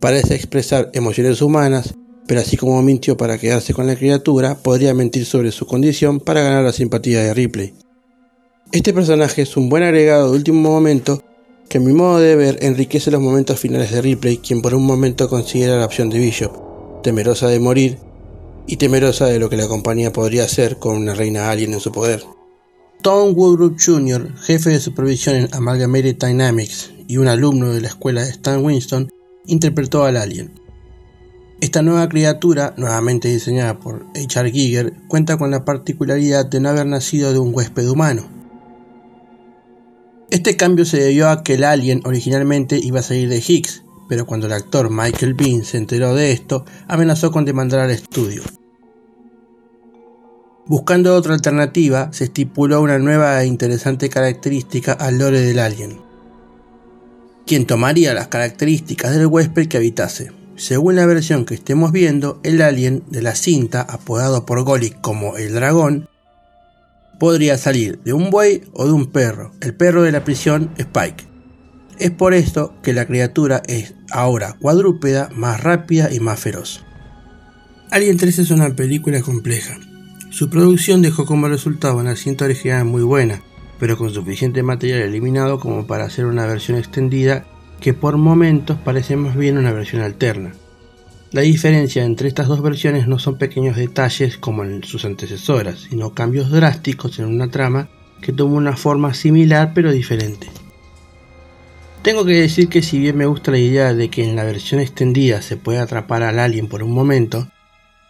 Parece 0.00 0.34
expresar 0.34 0.90
emociones 0.92 1.40
humanas, 1.40 1.94
pero 2.26 2.40
así 2.40 2.56
como 2.56 2.82
mintió 2.82 3.16
para 3.16 3.38
quedarse 3.38 3.72
con 3.74 3.86
la 3.86 3.94
criatura, 3.94 4.56
podría 4.56 4.92
mentir 4.92 5.24
sobre 5.24 5.52
su 5.52 5.66
condición 5.66 6.18
para 6.18 6.42
ganar 6.42 6.64
la 6.64 6.72
simpatía 6.72 7.22
de 7.22 7.32
Ripley. 7.32 7.74
Este 8.72 8.92
personaje 8.92 9.42
es 9.42 9.56
un 9.56 9.68
buen 9.68 9.84
agregado 9.84 10.32
de 10.32 10.36
último 10.36 10.68
momento 10.68 11.22
que 11.72 11.78
en 11.78 11.84
mi 11.84 11.94
modo 11.94 12.18
de 12.18 12.36
ver 12.36 12.58
enriquece 12.60 13.10
los 13.10 13.22
momentos 13.22 13.58
finales 13.58 13.92
de 13.92 14.02
Ripley, 14.02 14.36
quien 14.36 14.60
por 14.60 14.74
un 14.74 14.84
momento 14.84 15.30
considera 15.30 15.78
la 15.78 15.86
opción 15.86 16.10
de 16.10 16.18
Bishop, 16.18 16.52
temerosa 17.02 17.48
de 17.48 17.60
morir 17.60 17.96
y 18.66 18.76
temerosa 18.76 19.24
de 19.24 19.38
lo 19.38 19.48
que 19.48 19.56
la 19.56 19.66
compañía 19.66 20.12
podría 20.12 20.44
hacer 20.44 20.78
con 20.78 20.98
una 20.98 21.14
reina 21.14 21.50
alien 21.50 21.72
en 21.72 21.80
su 21.80 21.90
poder. 21.90 22.24
Tom 23.00 23.32
Woodruff 23.34 23.82
Jr., 23.82 24.34
jefe 24.42 24.68
de 24.68 24.80
supervisión 24.80 25.34
en 25.34 25.48
Amalgamated 25.50 26.18
Dynamics 26.18 26.92
y 27.08 27.16
un 27.16 27.26
alumno 27.26 27.70
de 27.70 27.80
la 27.80 27.88
escuela 27.88 28.22
de 28.22 28.28
Stan 28.28 28.62
Winston, 28.62 29.08
interpretó 29.46 30.04
al 30.04 30.18
alien. 30.18 30.52
Esta 31.62 31.80
nueva 31.80 32.06
criatura, 32.06 32.74
nuevamente 32.76 33.28
diseñada 33.28 33.78
por 33.78 34.04
H.R. 34.14 34.50
Giger, 34.50 34.92
cuenta 35.08 35.38
con 35.38 35.50
la 35.50 35.64
particularidad 35.64 36.44
de 36.44 36.60
no 36.60 36.68
haber 36.68 36.84
nacido 36.84 37.32
de 37.32 37.38
un 37.38 37.54
huésped 37.54 37.88
humano, 37.88 38.41
este 40.32 40.56
cambio 40.56 40.86
se 40.86 40.98
debió 40.98 41.28
a 41.28 41.42
que 41.44 41.54
el 41.54 41.64
alien 41.64 42.00
originalmente 42.06 42.80
iba 42.82 43.00
a 43.00 43.02
salir 43.02 43.28
de 43.28 43.44
Higgs, 43.46 43.84
pero 44.08 44.24
cuando 44.24 44.46
el 44.46 44.54
actor 44.54 44.88
Michael 44.88 45.34
Bean 45.34 45.62
se 45.62 45.76
enteró 45.76 46.14
de 46.14 46.32
esto, 46.32 46.64
amenazó 46.88 47.30
con 47.30 47.44
demandar 47.44 47.80
al 47.80 47.90
estudio. 47.90 48.42
Buscando 50.64 51.14
otra 51.14 51.34
alternativa, 51.34 52.08
se 52.14 52.24
estipuló 52.24 52.80
una 52.80 52.98
nueva 52.98 53.42
e 53.42 53.46
interesante 53.46 54.08
característica 54.08 54.92
al 54.92 55.18
lore 55.18 55.40
del 55.40 55.58
alien, 55.58 56.00
quien 57.46 57.66
tomaría 57.66 58.14
las 58.14 58.28
características 58.28 59.14
del 59.14 59.26
huésped 59.26 59.68
que 59.68 59.76
habitase. 59.76 60.32
Según 60.56 60.96
la 60.96 61.04
versión 61.04 61.44
que 61.44 61.54
estemos 61.54 61.92
viendo, 61.92 62.40
el 62.42 62.62
alien 62.62 63.02
de 63.10 63.20
la 63.20 63.34
cinta, 63.34 63.82
apodado 63.82 64.46
por 64.46 64.62
Golik 64.64 64.98
como 65.02 65.36
el 65.36 65.52
dragón, 65.52 66.08
podría 67.18 67.58
salir 67.58 68.00
de 68.04 68.12
un 68.12 68.30
buey 68.30 68.62
o 68.72 68.86
de 68.86 68.92
un 68.92 69.06
perro, 69.06 69.52
el 69.60 69.74
perro 69.74 70.02
de 70.02 70.12
la 70.12 70.24
prisión 70.24 70.70
Spike. 70.76 71.24
Es 71.98 72.10
por 72.10 72.34
esto 72.34 72.74
que 72.82 72.92
la 72.92 73.06
criatura 73.06 73.62
es 73.66 73.94
ahora 74.10 74.56
cuadrúpeda, 74.60 75.30
más 75.34 75.62
rápida 75.62 76.12
y 76.12 76.20
más 76.20 76.40
feroz. 76.40 76.84
Alien 77.90 78.16
3 78.16 78.38
es 78.40 78.50
una 78.50 78.74
película 78.74 79.20
compleja. 79.22 79.78
Su 80.30 80.48
producción 80.48 81.02
dejó 81.02 81.26
como 81.26 81.48
resultado 81.48 81.98
una 81.98 82.16
cinta 82.16 82.46
original 82.46 82.86
muy 82.86 83.02
buena, 83.02 83.42
pero 83.78 83.98
con 83.98 84.14
suficiente 84.14 84.62
material 84.62 85.02
eliminado 85.02 85.60
como 85.60 85.86
para 85.86 86.04
hacer 86.04 86.24
una 86.24 86.46
versión 86.46 86.78
extendida 86.78 87.44
que 87.80 87.92
por 87.92 88.16
momentos 88.16 88.78
parece 88.82 89.16
más 89.16 89.36
bien 89.36 89.58
una 89.58 89.72
versión 89.72 90.02
alterna. 90.02 90.52
La 91.32 91.40
diferencia 91.40 92.04
entre 92.04 92.28
estas 92.28 92.46
dos 92.46 92.60
versiones 92.60 93.08
no 93.08 93.18
son 93.18 93.38
pequeños 93.38 93.76
detalles 93.76 94.36
como 94.36 94.64
en 94.64 94.84
sus 94.84 95.06
antecesoras, 95.06 95.86
sino 95.88 96.12
cambios 96.12 96.50
drásticos 96.50 97.18
en 97.18 97.24
una 97.24 97.50
trama 97.50 97.88
que 98.20 98.34
toma 98.34 98.56
una 98.56 98.76
forma 98.76 99.14
similar 99.14 99.72
pero 99.74 99.92
diferente. 99.92 100.48
Tengo 102.02 102.26
que 102.26 102.34
decir 102.34 102.68
que 102.68 102.82
si 102.82 102.98
bien 102.98 103.16
me 103.16 103.24
gusta 103.24 103.50
la 103.50 103.58
idea 103.58 103.94
de 103.94 104.10
que 104.10 104.28
en 104.28 104.36
la 104.36 104.44
versión 104.44 104.78
extendida 104.80 105.40
se 105.40 105.56
puede 105.56 105.78
atrapar 105.78 106.22
al 106.22 106.38
alien 106.38 106.68
por 106.68 106.82
un 106.82 106.92
momento, 106.92 107.48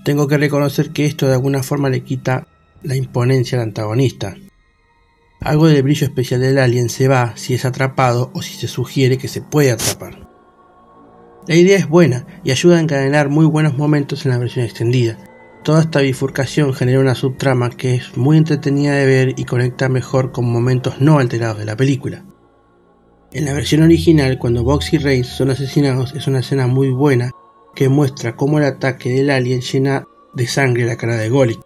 tengo 0.05 0.27
que 0.27 0.39
reconocer 0.39 0.91
que 0.91 1.07
esto 1.07 1.29
de 1.29 1.35
alguna 1.35 1.63
forma 1.63 1.91
le 1.91 2.03
quita 2.03 2.49
la 2.83 2.97
imponencia 2.97 3.57
al 3.57 3.65
antagonista. 3.65 4.37
Algo 5.39 5.69
del 5.69 5.85
brillo 5.85 6.09
especial 6.09 6.41
del 6.41 6.59
alien 6.59 6.89
se 6.89 7.07
va 7.07 7.37
si 7.37 7.55
es 7.55 7.65
atrapado 7.65 8.33
o 8.35 8.43
si 8.43 8.55
se 8.55 8.67
sugiere 8.67 9.17
que 9.17 9.29
se 9.29 9.43
puede 9.43 9.71
atrapar. 9.71 10.32
La 11.49 11.57
idea 11.57 11.77
es 11.77 11.89
buena 11.89 12.25
y 12.45 12.53
ayuda 12.53 12.77
a 12.77 12.81
encadenar 12.81 13.29
muy 13.29 13.47
buenos 13.47 13.77
momentos 13.77 14.25
en 14.25 14.31
la 14.31 14.39
versión 14.39 14.65
extendida. 14.65 15.19
Toda 15.65 15.81
esta 15.81 16.01
bifurcación 16.01 16.73
genera 16.73 17.01
una 17.01 17.17
subtrama 17.17 17.71
que 17.71 17.97
es 17.97 18.17
muy 18.17 18.37
entretenida 18.37 18.95
de 18.95 19.07
ver 19.07 19.35
y 19.37 19.45
conecta 19.45 19.89
mejor 19.89 20.31
con 20.31 20.45
momentos 20.45 21.01
no 21.01 21.19
alterados 21.19 21.59
de 21.59 21.65
la 21.65 21.77
película. 21.77 22.25
En 23.33 23.45
la 23.45 23.55
versión 23.55 23.83
original, 23.83 24.39
cuando 24.39 24.63
Box 24.63 24.93
y 24.93 24.99
Reigns 24.99 25.27
son 25.27 25.51
asesinados, 25.51 26.15
es 26.15 26.29
una 26.29 26.41
escena 26.41 26.69
muy 26.69 26.91
buena 26.91 27.33
que 27.75 27.89
muestra 27.89 28.37
cómo 28.37 28.59
el 28.59 28.65
ataque 28.65 29.11
del 29.11 29.31
alien 29.31 29.63
llena 29.63 30.05
de 30.35 30.47
sangre 30.47 30.85
la 30.85 30.97
cara 30.97 31.17
de 31.17 31.29
Golic. 31.29 31.61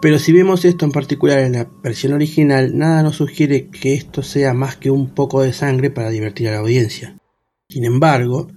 Pero 0.00 0.18
si 0.18 0.32
vemos 0.32 0.64
esto 0.64 0.86
en 0.86 0.92
particular 0.92 1.40
en 1.40 1.52
la 1.52 1.68
versión 1.82 2.14
original, 2.14 2.78
nada 2.78 3.02
nos 3.02 3.16
sugiere 3.16 3.68
que 3.68 3.92
esto 3.92 4.22
sea 4.22 4.54
más 4.54 4.76
que 4.76 4.90
un 4.90 5.10
poco 5.10 5.42
de 5.42 5.52
sangre 5.52 5.90
para 5.90 6.08
divertir 6.08 6.48
a 6.48 6.52
la 6.52 6.58
audiencia. 6.58 7.18
Sin 7.68 7.84
embargo, 7.84 8.48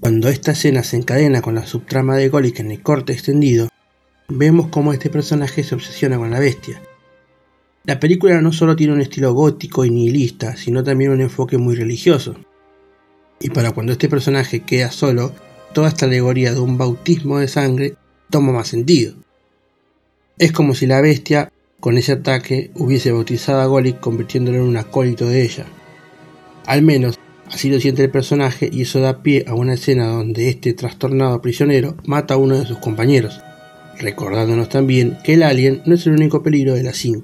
cuando 0.00 0.28
esta 0.28 0.52
escena 0.52 0.82
se 0.82 0.96
encadena 0.96 1.42
con 1.42 1.54
la 1.54 1.66
subtrama 1.66 2.16
de 2.16 2.28
Golic 2.28 2.60
en 2.60 2.70
el 2.70 2.82
corte 2.82 3.12
extendido, 3.12 3.68
vemos 4.28 4.68
cómo 4.68 4.92
este 4.92 5.10
personaje 5.10 5.64
se 5.64 5.74
obsesiona 5.74 6.18
con 6.18 6.30
la 6.30 6.38
bestia. 6.40 6.80
La 7.84 8.00
película 8.00 8.40
no 8.40 8.52
solo 8.52 8.76
tiene 8.76 8.92
un 8.92 9.00
estilo 9.00 9.32
gótico 9.32 9.84
y 9.84 9.90
nihilista, 9.90 10.56
sino 10.56 10.82
también 10.82 11.12
un 11.12 11.20
enfoque 11.20 11.56
muy 11.56 11.76
religioso. 11.76 12.36
Y 13.40 13.50
para 13.50 13.72
cuando 13.72 13.92
este 13.92 14.08
personaje 14.08 14.60
queda 14.60 14.90
solo, 14.90 15.32
toda 15.72 15.88
esta 15.88 16.06
alegoría 16.06 16.52
de 16.52 16.60
un 16.60 16.78
bautismo 16.78 17.38
de 17.38 17.48
sangre 17.48 17.94
toma 18.30 18.52
más 18.52 18.68
sentido. 18.68 19.14
Es 20.38 20.52
como 20.52 20.74
si 20.74 20.86
la 20.86 21.00
bestia, 21.00 21.52
con 21.80 21.96
ese 21.96 22.12
ataque, 22.12 22.70
hubiese 22.74 23.12
bautizado 23.12 23.60
a 23.60 23.66
Golic 23.66 24.00
convirtiéndolo 24.00 24.58
en 24.58 24.64
un 24.64 24.76
acólito 24.76 25.26
de 25.28 25.42
ella. 25.44 25.66
Al 26.66 26.82
menos 26.82 27.18
así 27.50 27.70
lo 27.70 27.80
siente 27.80 28.04
el 28.04 28.10
personaje 28.10 28.68
y 28.72 28.82
eso 28.82 29.00
da 29.00 29.22
pie 29.22 29.44
a 29.48 29.54
una 29.54 29.74
escena 29.74 30.08
donde 30.08 30.48
este 30.48 30.72
trastornado 30.72 31.40
prisionero 31.40 31.96
mata 32.04 32.34
a 32.34 32.38
uno 32.38 32.58
de 32.58 32.66
sus 32.66 32.78
compañeros, 32.78 33.40
recordándonos 33.98 34.68
también 34.68 35.18
que 35.24 35.34
el 35.34 35.42
alien 35.42 35.82
no 35.86 35.94
es 35.94 36.06
el 36.06 36.14
único 36.14 36.42
peligro 36.42 36.74
de 36.74 36.82
la 36.82 36.92
5. 36.92 37.22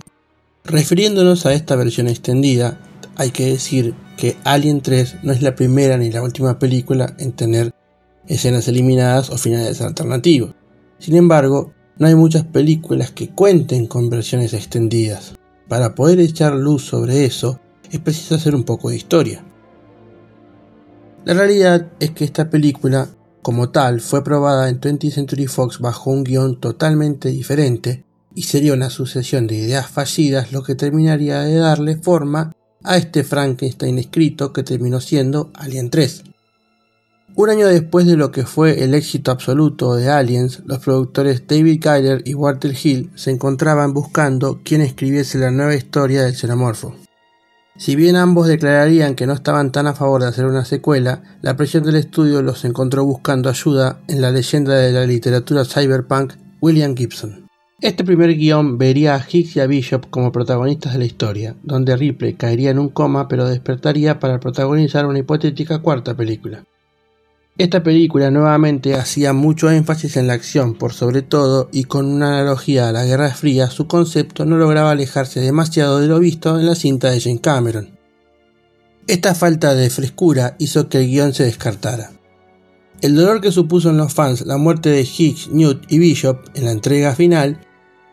Refiriéndonos 0.64 1.45
a 1.47 1.55
esta 1.55 1.75
versión 1.75 2.09
extendida, 2.09 2.79
hay 3.17 3.31
que 3.31 3.47
decir 3.47 3.95
que 4.17 4.37
Alien 4.45 4.81
3 4.81 5.17
no 5.23 5.33
es 5.33 5.43
la 5.43 5.55
primera 5.55 5.99
ni 5.99 6.11
la 6.11 6.23
última 6.23 6.59
película 6.59 7.14
en 7.19 7.33
tener 7.33 7.75
escenas 8.26 8.69
eliminadas 8.69 9.31
o 9.31 9.38
finales 9.38 9.81
alternativos. 9.81 10.55
Sin 10.99 11.17
embargo, 11.17 11.73
no 11.99 12.07
hay 12.07 12.14
muchas 12.14 12.44
películas 12.44 13.11
que 13.11 13.31
cuenten 13.31 13.87
con 13.87 14.09
versiones 14.09 14.55
extendidas. 14.55 15.35
Para 15.68 15.94
poder 15.94 16.20
echar 16.20 16.55
luz 16.55 16.85
sobre 16.85 17.25
eso, 17.25 17.61
es 17.90 17.99
preciso 17.99 18.37
hacer 18.37 18.55
un 18.55 18.64
poco 18.64 18.90
de 18.90 18.96
historia. 18.96 19.44
La 21.24 21.35
realidad 21.35 21.92
es 22.00 22.11
que 22.11 22.24
esta 22.24 22.50
película, 22.50 23.08
como 23.42 23.70
tal, 23.70 24.00
fue 24.00 24.24
probada 24.24 24.68
en 24.68 24.80
20th 24.80 25.12
Century 25.12 25.46
Fox 25.46 25.78
bajo 25.78 26.11
un 26.11 26.24
guion 26.24 26.58
totalmente 26.58 27.28
diferente 27.28 28.04
y 28.35 28.42
sería 28.42 28.72
una 28.72 28.90
sucesión 28.90 29.46
de 29.46 29.54
ideas 29.54 29.88
fallidas 29.88 30.50
lo 30.50 30.64
que 30.64 30.74
terminaría 30.74 31.40
de 31.42 31.56
darle 31.56 31.96
forma 31.96 32.52
a 32.82 32.96
este 32.96 33.22
Frankenstein 33.22 33.98
escrito 33.98 34.52
que 34.52 34.64
terminó 34.64 35.00
siendo 35.00 35.52
Alien 35.54 35.90
3. 35.90 36.24
Un 37.37 37.50
año 37.50 37.68
después 37.68 38.04
de 38.06 38.16
lo 38.16 38.32
que 38.32 38.44
fue 38.44 38.82
el 38.82 38.92
éxito 38.92 39.30
absoluto 39.30 39.94
de 39.94 40.11
Aliens, 40.11 40.62
los 40.66 40.80
productores 40.80 41.46
David 41.46 41.80
Kyler 41.80 42.22
y 42.26 42.35
Walter 42.35 42.74
Hill 42.82 43.12
se 43.14 43.30
encontraban 43.30 43.94
buscando 43.94 44.61
quién 44.64 44.80
escribiese 44.80 45.38
la 45.38 45.52
nueva 45.52 45.76
historia 45.76 46.24
del 46.24 46.35
xenomorfo. 46.35 46.96
Si 47.83 47.97
bien 47.97 48.14
ambos 48.14 48.47
declararían 48.47 49.16
que 49.16 49.27
no 49.27 49.33
estaban 49.33 49.73
tan 49.73 49.88
a 49.88 49.95
favor 49.95 50.23
de 50.23 50.29
hacer 50.29 50.47
una 50.47 50.64
secuela, 50.64 51.21
la 51.42 51.57
presión 51.57 51.83
del 51.83 51.97
estudio 51.97 52.40
los 52.40 52.64
encontró 52.64 53.05
buscando 53.05 53.51
ayuda 53.51 53.99
en 54.07 54.23
la 54.23 54.31
leyenda 54.31 54.77
de 54.77 54.92
la 54.92 55.05
literatura 55.05 55.64
cyberpunk 55.64 56.35
William 56.61 56.95
Gibson. 56.95 57.49
Este 57.81 58.05
primer 58.05 58.37
guion 58.37 58.79
vería 58.79 59.16
a 59.16 59.27
Hicks 59.29 59.57
y 59.57 59.61
a 59.61 59.66
Bishop 59.66 60.11
como 60.11 60.31
protagonistas 60.31 60.92
de 60.92 61.01
la 61.01 61.07
historia, 61.07 61.57
donde 61.64 61.97
Ripley 61.97 62.35
caería 62.35 62.71
en 62.71 62.79
un 62.79 62.88
coma 62.88 63.27
pero 63.27 63.49
despertaría 63.49 64.21
para 64.21 64.38
protagonizar 64.38 65.05
una 65.05 65.18
hipotética 65.18 65.81
cuarta 65.81 66.14
película. 66.14 66.62
Esta 67.59 67.83
película 67.83 68.31
nuevamente 68.31 68.95
hacía 68.95 69.35
mucho 69.35 69.71
énfasis 69.71 70.17
en 70.17 70.27
la 70.27 70.33
acción 70.33 70.75
por 70.75 70.95
sobre 70.95 71.21
todo 71.21 71.69
y 71.71 71.85
con 71.85 72.07
una 72.07 72.38
analogía 72.38 72.88
a 72.88 72.93
la 72.93 73.05
Guerra 73.05 73.35
Fría 73.35 73.69
su 73.69 73.87
concepto 73.87 74.47
no 74.47 74.57
lograba 74.57 74.91
alejarse 74.91 75.41
demasiado 75.41 76.01
de 76.01 76.07
lo 76.07 76.19
visto 76.19 76.59
en 76.59 76.65
la 76.65 76.75
cinta 76.75 77.11
de 77.11 77.21
Jane 77.21 77.43
Cameron. 77.43 77.99
Esta 79.07 79.35
falta 79.35 79.75
de 79.75 79.91
frescura 79.91 80.57
hizo 80.59 80.88
que 80.88 80.99
el 80.99 81.09
guion 81.09 81.35
se 81.35 81.45
descartara. 81.45 82.12
El 83.03 83.17
dolor 83.17 83.43
que 83.43 83.53
supuso 83.53 83.91
en 83.91 83.99
los 83.99 84.15
fans 84.15 84.47
la 84.47 84.57
muerte 84.57 84.88
de 84.88 85.03
Hicks, 85.03 85.51
Newt 85.51 85.85
y 85.93 85.99
Bishop 85.99 86.38
en 86.55 86.65
la 86.65 86.73
entrega 86.73 87.15
final, 87.15 87.61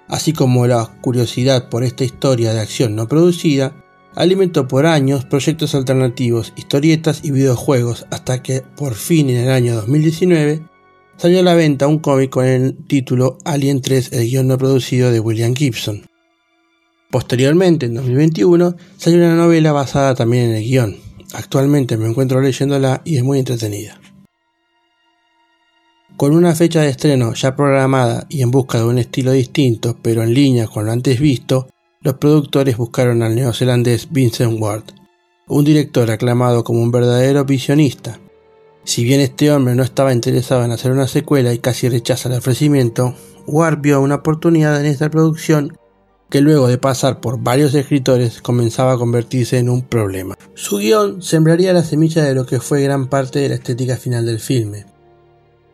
así 0.10 0.34
como 0.34 0.68
la 0.68 0.98
curiosidad 1.00 1.70
por 1.70 1.86
esta 1.86 2.04
historia 2.04 2.54
de 2.54 2.60
acción 2.60 2.96
no 2.96 3.08
producida, 3.08 3.74
alimentó 4.16 4.68
por 4.68 4.86
años 4.86 5.26
proyectos 5.26 5.76
alternativos, 5.76 6.54
historietas 6.56 7.22
y 7.24 7.32
videojuegos 7.32 8.06
hasta 8.12 8.42
que 8.42 8.62
por 8.62 8.96
fin 8.96 9.30
en 9.30 9.38
el 9.38 9.52
año 9.52 9.76
2019 9.76 10.64
salió 11.18 11.40
a 11.40 11.44
la 11.44 11.56
venta 11.56 11.88
un 11.88 12.00
cómic 12.00 12.30
con 12.30 12.46
el 12.46 12.78
título 12.88 13.38
Alien 13.46 13.82
3, 13.82 14.14
el 14.14 14.30
guion 14.30 14.48
no 14.48 14.58
producido 14.58 15.12
de 15.12 15.20
William 15.20 15.54
Gibson. 15.54 16.04
Posteriormente, 17.12 17.88
en 17.88 17.96
2021, 17.96 18.76
salió 18.98 19.20
una 19.20 19.36
novela 19.36 19.72
basada 19.72 20.14
también 20.16 20.52
en 20.52 20.56
el 20.58 20.64
guion. 20.64 20.98
Actualmente 21.34 21.98
me 21.98 22.08
encuentro 22.08 22.40
leyéndola 22.40 23.02
y 23.04 23.18
es 23.18 23.24
muy 23.24 23.40
entretenida. 23.40 24.00
Con 26.16 26.36
una 26.36 26.54
fecha 26.54 26.82
de 26.82 26.90
estreno 26.90 27.34
ya 27.34 27.56
programada 27.56 28.26
y 28.30 28.42
en 28.42 28.52
busca 28.52 28.78
de 28.78 28.86
un 28.86 28.98
estilo 28.98 29.32
distinto, 29.32 29.98
pero 30.02 30.22
en 30.22 30.34
línea 30.34 30.68
con 30.68 30.86
lo 30.86 30.92
antes 30.92 31.20
visto, 31.20 31.68
los 32.02 32.14
productores 32.14 32.78
buscaron 32.78 33.22
al 33.24 33.36
neozelandés 33.36 34.08
Vincent 34.10 34.60
Ward, 34.60 34.84
un 35.48 35.66
director 35.66 36.10
aclamado 36.10 36.64
como 36.64 36.82
un 36.82 36.92
verdadero 36.92 37.44
visionista. 37.44 38.20
Si 38.86 39.04
bien 39.04 39.20
este 39.20 39.52
hombre 39.52 39.76
no 39.76 39.84
estaba 39.84 40.14
interesado 40.14 40.64
en 40.64 40.72
hacer 40.72 40.92
una 40.92 41.08
secuela 41.08 41.54
y 41.54 41.60
casi 41.60 41.90
rechaza 41.90 42.30
el 42.30 42.38
ofrecimiento, 42.38 43.16
Ward 43.48 43.82
vio 43.82 44.00
una 44.02 44.16
oportunidad 44.16 44.80
en 44.80 44.86
esta 44.86 45.10
producción 45.10 45.78
que 46.30 46.42
luego 46.42 46.68
de 46.68 46.78
pasar 46.78 47.20
por 47.20 47.42
varios 47.42 47.74
escritores 47.74 48.42
comenzaba 48.42 48.94
a 48.94 48.98
convertirse 48.98 49.58
en 49.58 49.70
un 49.70 49.82
problema. 49.82 50.38
Su 50.54 50.78
guion 50.78 51.22
sembraría 51.22 51.74
la 51.74 51.84
semilla 51.84 52.24
de 52.24 52.36
lo 52.36 52.46
que 52.46 52.62
fue 52.62 52.82
gran 52.84 53.08
parte 53.10 53.40
de 53.40 53.50
la 53.50 53.56
estética 53.56 53.98
final 53.98 54.26
del 54.26 54.40
filme. 54.40 54.86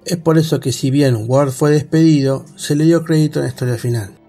Es 0.05 0.17
por 0.17 0.37
eso 0.37 0.59
que 0.59 0.71
si 0.71 0.89
bien 0.89 1.25
Ward 1.27 1.51
fue 1.51 1.71
despedido, 1.71 2.45
se 2.55 2.75
le 2.75 2.85
dio 2.85 3.03
crédito 3.03 3.39
en 3.39 3.45
la 3.45 3.49
historia 3.49 3.77
final. 3.77 4.24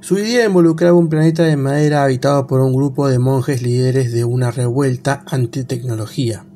Su 0.00 0.18
idea 0.18 0.46
involucraba 0.46 0.96
un 0.96 1.10
planeta 1.10 1.44
de 1.44 1.58
madera 1.58 2.02
habitado 2.02 2.46
por 2.46 2.60
un 2.60 2.72
grupo 2.72 3.08
de 3.08 3.18
monjes 3.18 3.60
líderes 3.60 4.12
de 4.12 4.24
una 4.24 4.50
revuelta 4.50 5.24
antitecnología. 5.26 6.46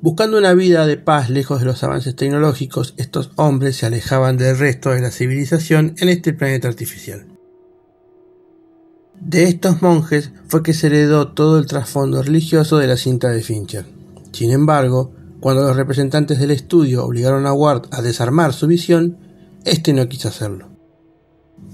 Buscando 0.00 0.36
una 0.36 0.52
vida 0.52 0.84
de 0.84 0.96
paz 0.96 1.30
lejos 1.30 1.60
de 1.60 1.66
los 1.66 1.84
avances 1.84 2.16
tecnológicos, 2.16 2.94
estos 2.96 3.30
hombres 3.36 3.76
se 3.76 3.86
alejaban 3.86 4.36
del 4.36 4.58
resto 4.58 4.90
de 4.90 5.00
la 5.00 5.12
civilización 5.12 5.94
en 5.98 6.08
este 6.08 6.32
planeta 6.32 6.66
artificial. 6.66 7.26
De 9.20 9.44
estos 9.44 9.80
monjes 9.80 10.32
fue 10.48 10.64
que 10.64 10.74
se 10.74 10.88
heredó 10.88 11.28
todo 11.28 11.58
el 11.58 11.66
trasfondo 11.66 12.20
religioso 12.22 12.78
de 12.78 12.88
la 12.88 12.96
cinta 12.96 13.30
de 13.30 13.42
Fincher. 13.42 13.86
Sin 14.32 14.50
embargo, 14.50 15.12
cuando 15.38 15.62
los 15.62 15.76
representantes 15.76 16.40
del 16.40 16.50
estudio 16.50 17.04
obligaron 17.04 17.46
a 17.46 17.52
Ward 17.52 17.88
a 17.92 18.02
desarmar 18.02 18.52
su 18.52 18.66
visión, 18.66 19.16
este 19.64 19.92
no 19.92 20.08
quiso 20.08 20.28
hacerlo. 20.28 20.73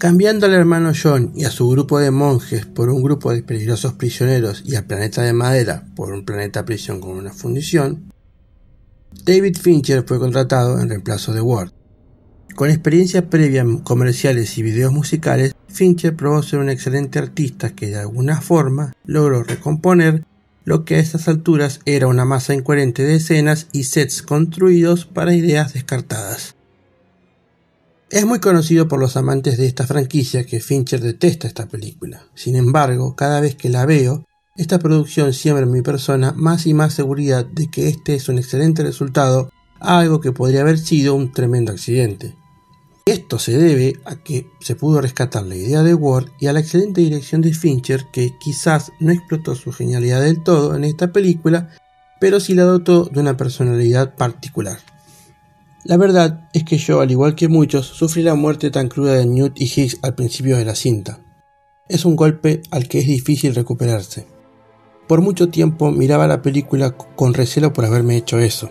Cambiando 0.00 0.46
al 0.46 0.54
hermano 0.54 0.92
John 0.94 1.32
y 1.36 1.44
a 1.44 1.50
su 1.50 1.68
grupo 1.68 1.98
de 1.98 2.10
monjes 2.10 2.64
por 2.64 2.88
un 2.88 3.02
grupo 3.02 3.34
de 3.34 3.42
peligrosos 3.42 3.92
prisioneros 3.92 4.62
y 4.64 4.74
al 4.74 4.86
planeta 4.86 5.20
de 5.20 5.34
madera 5.34 5.84
por 5.94 6.14
un 6.14 6.24
planeta 6.24 6.64
prisión 6.64 7.02
con 7.02 7.18
una 7.18 7.34
fundición, 7.34 8.10
David 9.26 9.58
Fincher 9.60 10.02
fue 10.06 10.18
contratado 10.18 10.80
en 10.80 10.88
reemplazo 10.88 11.34
de 11.34 11.42
Ward. 11.42 11.72
Con 12.54 12.70
experiencia 12.70 13.28
previa 13.28 13.60
en 13.60 13.80
comerciales 13.80 14.56
y 14.56 14.62
videos 14.62 14.90
musicales, 14.90 15.54
Fincher 15.68 16.16
probó 16.16 16.42
ser 16.42 16.60
un 16.60 16.70
excelente 16.70 17.18
artista 17.18 17.74
que 17.74 17.88
de 17.88 17.98
alguna 17.98 18.40
forma 18.40 18.94
logró 19.04 19.42
recomponer 19.42 20.24
lo 20.64 20.86
que 20.86 20.94
a 20.94 21.00
estas 21.00 21.28
alturas 21.28 21.80
era 21.84 22.06
una 22.06 22.24
masa 22.24 22.54
incoherente 22.54 23.02
de 23.02 23.16
escenas 23.16 23.68
y 23.70 23.84
sets 23.84 24.22
construidos 24.22 25.04
para 25.04 25.34
ideas 25.34 25.74
descartadas. 25.74 26.56
Es 28.10 28.26
muy 28.26 28.40
conocido 28.40 28.88
por 28.88 28.98
los 28.98 29.16
amantes 29.16 29.56
de 29.56 29.68
esta 29.68 29.86
franquicia 29.86 30.44
que 30.44 30.58
Fincher 30.58 31.00
detesta 31.00 31.46
esta 31.46 31.68
película. 31.68 32.24
Sin 32.34 32.56
embargo, 32.56 33.14
cada 33.14 33.40
vez 33.40 33.54
que 33.54 33.68
la 33.68 33.86
veo, 33.86 34.26
esta 34.56 34.80
producción 34.80 35.32
siembra 35.32 35.62
en 35.62 35.70
mi 35.70 35.80
persona 35.82 36.32
más 36.36 36.66
y 36.66 36.74
más 36.74 36.92
seguridad 36.92 37.46
de 37.46 37.70
que 37.70 37.86
este 37.86 38.16
es 38.16 38.28
un 38.28 38.38
excelente 38.38 38.82
resultado 38.82 39.52
a 39.78 40.00
algo 40.00 40.20
que 40.20 40.32
podría 40.32 40.62
haber 40.62 40.78
sido 40.78 41.14
un 41.14 41.30
tremendo 41.32 41.70
accidente. 41.70 42.34
Esto 43.06 43.38
se 43.38 43.56
debe 43.56 44.00
a 44.04 44.16
que 44.16 44.48
se 44.60 44.74
pudo 44.74 45.00
rescatar 45.00 45.44
la 45.44 45.54
idea 45.54 45.84
de 45.84 45.94
Ward 45.94 46.30
y 46.40 46.48
a 46.48 46.52
la 46.52 46.60
excelente 46.60 47.02
dirección 47.02 47.42
de 47.42 47.54
Fincher 47.54 48.06
que 48.12 48.36
quizás 48.40 48.90
no 48.98 49.12
explotó 49.12 49.54
su 49.54 49.70
genialidad 49.70 50.20
del 50.20 50.42
todo 50.42 50.74
en 50.74 50.82
esta 50.82 51.12
película, 51.12 51.70
pero 52.20 52.40
sí 52.40 52.54
la 52.54 52.64
dotó 52.64 53.04
de 53.04 53.20
una 53.20 53.36
personalidad 53.36 54.16
particular. 54.16 54.80
La 55.84 55.96
verdad 55.96 56.48
es 56.52 56.64
que 56.64 56.76
yo, 56.76 57.00
al 57.00 57.10
igual 57.10 57.34
que 57.34 57.48
muchos, 57.48 57.86
sufrí 57.86 58.22
la 58.22 58.34
muerte 58.34 58.70
tan 58.70 58.88
cruda 58.88 59.14
de 59.14 59.26
Newt 59.26 59.58
y 59.58 59.64
Higgs 59.64 59.98
al 60.02 60.14
principio 60.14 60.58
de 60.58 60.66
la 60.66 60.74
cinta. 60.74 61.20
Es 61.88 62.04
un 62.04 62.16
golpe 62.16 62.62
al 62.70 62.86
que 62.86 62.98
es 62.98 63.06
difícil 63.06 63.54
recuperarse. 63.54 64.26
Por 65.08 65.22
mucho 65.22 65.48
tiempo 65.48 65.90
miraba 65.90 66.26
la 66.26 66.42
película 66.42 66.92
con 66.92 67.34
recelo 67.34 67.72
por 67.72 67.86
haberme 67.86 68.16
hecho 68.16 68.38
eso. 68.38 68.68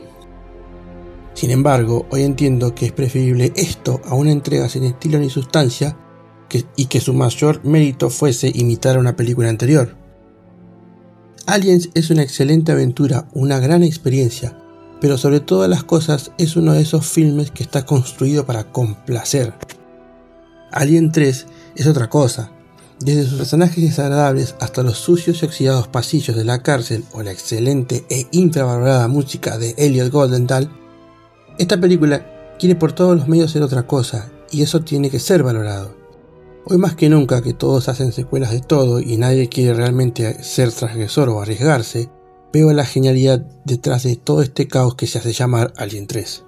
Sin 1.34 1.52
embargo, 1.52 2.06
hoy 2.12 2.24
entiendo 2.24 2.76
que 2.76 2.86
es 2.86 2.92
preferible 2.92 3.54
esto 3.56 4.02
a 4.06 4.14
una 4.14 4.32
entrega 4.32 4.70
sin 4.70 4.84
estilo 4.84 5.20
ni 5.20 5.30
sustancia 5.30 5.98
y 6.76 6.86
que 6.86 7.00
su 7.00 7.14
mayor 7.14 7.64
mérito 7.64 8.10
fuese 8.10 8.52
imitar 8.54 8.98
a 8.98 9.00
una 9.00 9.16
película 9.16 9.50
anterior. 9.50 9.96
Aliens 11.46 11.90
es 11.96 12.10
una 12.10 12.24
excelente 12.24 12.72
aventura, 12.72 13.28
una 13.34 13.60
gran 13.60 13.84
experiencia, 13.84 14.59
pero 15.02 15.18
sobre 15.18 15.40
todas 15.40 15.70
las 15.70 15.84
cosas 15.84 16.32
es 16.38 16.56
uno 16.56 16.74
de 16.74 16.82
esos 16.82 17.06
filmes 17.08 17.52
que 17.52 17.64
está 17.64 17.86
construido 17.86 18.46
para 18.46 18.66
complacer. 18.66 19.54
Alien 20.72 21.12
3 21.12 21.48
es 21.76 21.88
otra 21.88 22.10
cosa. 22.10 22.52
Desde 23.00 23.26
sus 23.26 23.38
personajes 23.38 23.82
desagradables 23.82 24.56
hasta 24.60 24.84
los 24.84 24.98
sucios 24.98 25.42
y 25.42 25.46
oxidados 25.46 25.88
pasillos 25.88 26.36
de 26.36 26.44
la 26.44 26.62
cárcel 26.62 27.06
o 27.14 27.24
la 27.24 27.32
excelente 27.32 28.06
e 28.10 28.28
infravalorada 28.32 29.08
música 29.08 29.58
de 29.58 29.74
Elliot 29.78 30.12
Goldenthal, 30.12 30.70
esta 31.58 31.80
película 31.80 32.58
quiere 32.60 32.76
por 32.76 32.92
todos 32.92 33.16
los 33.16 33.28
medios 33.28 33.52
ser 33.52 33.64
otra 33.64 33.88
cosa 33.88 34.30
y 34.52 34.64
eso 34.64 34.82
tiene 34.82 35.10
que 35.10 35.20
ser 35.20 35.44
valorado. 35.44 35.96
Hoy 36.66 36.78
más 36.78 36.96
que 36.96 37.10
nunca 37.10 37.42
que 37.42 37.54
todos 37.54 37.88
hacen 37.88 38.12
secuelas 38.12 38.52
de 38.52 38.60
todo 38.60 39.00
y 39.00 39.16
nadie 39.16 39.48
quiere 39.48 39.74
realmente 39.74 40.44
ser 40.44 40.72
transgresor 40.72 41.30
o 41.30 41.42
arriesgarse, 41.42 42.10
veo 42.52 42.74
la 42.74 42.86
genialidad 42.86 43.40
detrás 43.66 44.04
de 44.04 44.16
todo 44.16 44.42
este 44.42 44.68
caos 44.68 44.96
que 44.96 45.08
se 45.08 45.20
hace 45.20 45.34
llamar 45.34 45.74
Alien 45.78 46.08
3. 46.08 46.46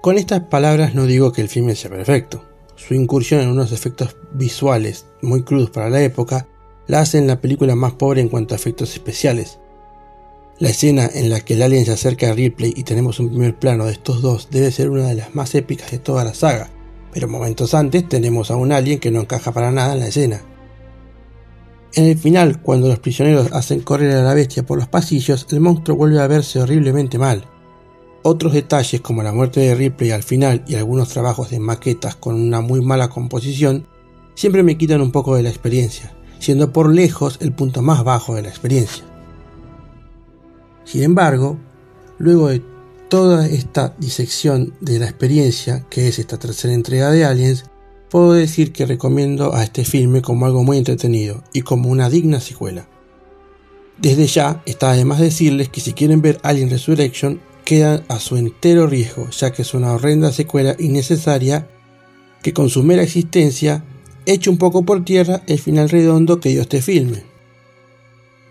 Con 0.00 0.18
estas 0.18 0.40
palabras 0.40 0.94
no 0.94 1.06
digo 1.06 1.32
que 1.32 1.42
el 1.42 1.48
filme 1.48 1.76
sea 1.76 1.90
perfecto. 1.90 2.44
Su 2.76 2.94
incursión 2.94 3.40
en 3.40 3.50
unos 3.50 3.72
efectos 3.72 4.16
visuales 4.32 5.06
muy 5.22 5.42
crudos 5.42 5.70
para 5.70 5.90
la 5.90 6.02
época 6.02 6.48
la 6.86 7.00
hace 7.00 7.18
en 7.18 7.26
la 7.26 7.40
película 7.40 7.74
más 7.74 7.94
pobre 7.94 8.20
en 8.20 8.28
cuanto 8.28 8.54
a 8.54 8.56
efectos 8.56 8.92
especiales. 8.92 9.58
La 10.58 10.70
escena 10.70 11.08
en 11.12 11.30
la 11.30 11.40
que 11.40 11.54
el 11.54 11.62
alien 11.62 11.84
se 11.84 11.92
acerca 11.92 12.30
a 12.30 12.34
Ripley 12.34 12.72
y 12.76 12.84
tenemos 12.84 13.18
un 13.20 13.30
primer 13.30 13.58
plano 13.58 13.86
de 13.86 13.92
estos 13.92 14.22
dos 14.22 14.48
debe 14.50 14.70
ser 14.70 14.90
una 14.90 15.08
de 15.08 15.14
las 15.14 15.34
más 15.34 15.54
épicas 15.54 15.90
de 15.90 15.98
toda 15.98 16.24
la 16.24 16.34
saga, 16.34 16.70
pero 17.12 17.28
momentos 17.28 17.74
antes 17.74 18.08
tenemos 18.08 18.50
a 18.50 18.56
un 18.56 18.72
alien 18.72 19.00
que 19.00 19.10
no 19.10 19.20
encaja 19.20 19.52
para 19.52 19.72
nada 19.72 19.94
en 19.94 20.00
la 20.00 20.08
escena. 20.08 20.42
En 21.96 22.06
el 22.06 22.18
final, 22.18 22.60
cuando 22.60 22.88
los 22.88 22.98
prisioneros 22.98 23.52
hacen 23.52 23.80
correr 23.80 24.16
a 24.16 24.22
la 24.22 24.34
bestia 24.34 24.66
por 24.66 24.78
los 24.78 24.88
pasillos, 24.88 25.46
el 25.50 25.60
monstruo 25.60 25.96
vuelve 25.96 26.20
a 26.20 26.26
verse 26.26 26.60
horriblemente 26.60 27.18
mal. 27.18 27.44
Otros 28.24 28.52
detalles 28.52 29.00
como 29.00 29.22
la 29.22 29.32
muerte 29.32 29.60
de 29.60 29.76
Ripley 29.76 30.10
al 30.10 30.24
final 30.24 30.64
y 30.66 30.74
algunos 30.74 31.10
trabajos 31.10 31.50
de 31.50 31.60
maquetas 31.60 32.16
con 32.16 32.34
una 32.34 32.60
muy 32.60 32.80
mala 32.80 33.10
composición 33.10 33.86
siempre 34.34 34.64
me 34.64 34.76
quitan 34.76 35.02
un 35.02 35.12
poco 35.12 35.36
de 35.36 35.44
la 35.44 35.50
experiencia, 35.50 36.12
siendo 36.40 36.72
por 36.72 36.92
lejos 36.92 37.38
el 37.40 37.52
punto 37.52 37.80
más 37.80 38.02
bajo 38.02 38.34
de 38.34 38.42
la 38.42 38.48
experiencia. 38.48 39.04
Sin 40.84 41.04
embargo, 41.04 41.58
luego 42.18 42.48
de 42.48 42.60
toda 43.08 43.46
esta 43.46 43.94
disección 43.98 44.74
de 44.80 44.98
la 44.98 45.06
experiencia, 45.06 45.86
que 45.88 46.08
es 46.08 46.18
esta 46.18 46.38
tercera 46.38 46.74
entrega 46.74 47.12
de 47.12 47.24
Aliens, 47.24 47.66
puedo 48.14 48.34
decir 48.34 48.70
que 48.70 48.86
recomiendo 48.86 49.56
a 49.56 49.64
este 49.64 49.84
filme 49.84 50.22
como 50.22 50.46
algo 50.46 50.62
muy 50.62 50.78
entretenido 50.78 51.42
y 51.52 51.62
como 51.62 51.88
una 51.88 52.08
digna 52.08 52.38
secuela. 52.38 52.86
Desde 53.98 54.28
ya 54.28 54.62
está 54.66 54.92
además 54.92 55.18
decirles 55.18 55.68
que 55.68 55.80
si 55.80 55.94
quieren 55.94 56.22
ver 56.22 56.38
Alien 56.44 56.70
Resurrection 56.70 57.40
quedan 57.64 58.04
a 58.06 58.20
su 58.20 58.36
entero 58.36 58.86
riesgo, 58.86 59.28
ya 59.30 59.52
que 59.52 59.62
es 59.62 59.74
una 59.74 59.92
horrenda 59.92 60.30
secuela 60.30 60.76
innecesaria 60.78 61.66
que 62.40 62.52
con 62.52 62.70
su 62.70 62.84
mera 62.84 63.02
existencia 63.02 63.82
echa 64.26 64.48
un 64.48 64.58
poco 64.58 64.84
por 64.84 65.04
tierra 65.04 65.42
el 65.48 65.58
final 65.58 65.88
redondo 65.88 66.38
que 66.38 66.50
dio 66.50 66.60
este 66.60 66.82
filme. 66.82 67.24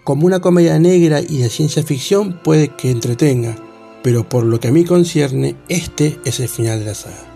Como 0.03 0.25
una 0.25 0.41
comedia 0.41 0.77
negra 0.77 1.21
y 1.21 1.37
de 1.37 1.47
ciencia 1.47 1.83
ficción 1.83 2.41
puede 2.43 2.67
que 2.67 2.91
entretenga, 2.91 3.55
pero 4.03 4.27
por 4.27 4.43
lo 4.43 4.59
que 4.59 4.67
a 4.67 4.73
mí 4.73 4.83
concierne, 4.83 5.55
este 5.69 6.19
es 6.25 6.41
el 6.41 6.49
final 6.49 6.79
de 6.79 6.85
la 6.87 6.95
saga. 6.95 7.32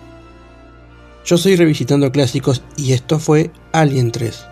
Yo 1.28 1.36
soy 1.36 1.56
Revisitando 1.56 2.10
Clásicos 2.10 2.62
y 2.74 2.94
esto 2.94 3.18
fue 3.18 3.50
Alien 3.72 4.12
3. 4.12 4.46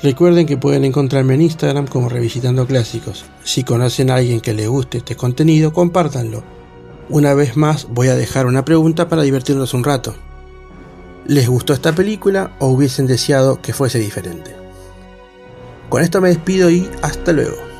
Recuerden 0.00 0.46
que 0.46 0.56
pueden 0.56 0.84
encontrarme 0.84 1.34
en 1.34 1.42
Instagram 1.42 1.88
como 1.88 2.08
Revisitando 2.08 2.68
Clásicos. 2.68 3.24
Si 3.42 3.64
conocen 3.64 4.10
a 4.10 4.14
alguien 4.14 4.40
que 4.40 4.54
le 4.54 4.68
guste 4.68 4.98
este 4.98 5.16
contenido, 5.16 5.72
compártanlo. 5.72 6.44
Una 7.08 7.34
vez 7.34 7.56
más 7.56 7.88
voy 7.90 8.06
a 8.06 8.14
dejar 8.14 8.46
una 8.46 8.64
pregunta 8.64 9.08
para 9.08 9.22
divertirnos 9.22 9.74
un 9.74 9.82
rato. 9.82 10.14
¿Les 11.26 11.48
gustó 11.48 11.72
esta 11.72 11.92
película 11.96 12.54
o 12.60 12.68
hubiesen 12.68 13.08
deseado 13.08 13.60
que 13.60 13.72
fuese 13.72 13.98
diferente? 13.98 14.54
Con 15.88 16.00
esto 16.00 16.20
me 16.20 16.28
despido 16.28 16.70
y 16.70 16.88
hasta 17.02 17.32
luego. 17.32 17.73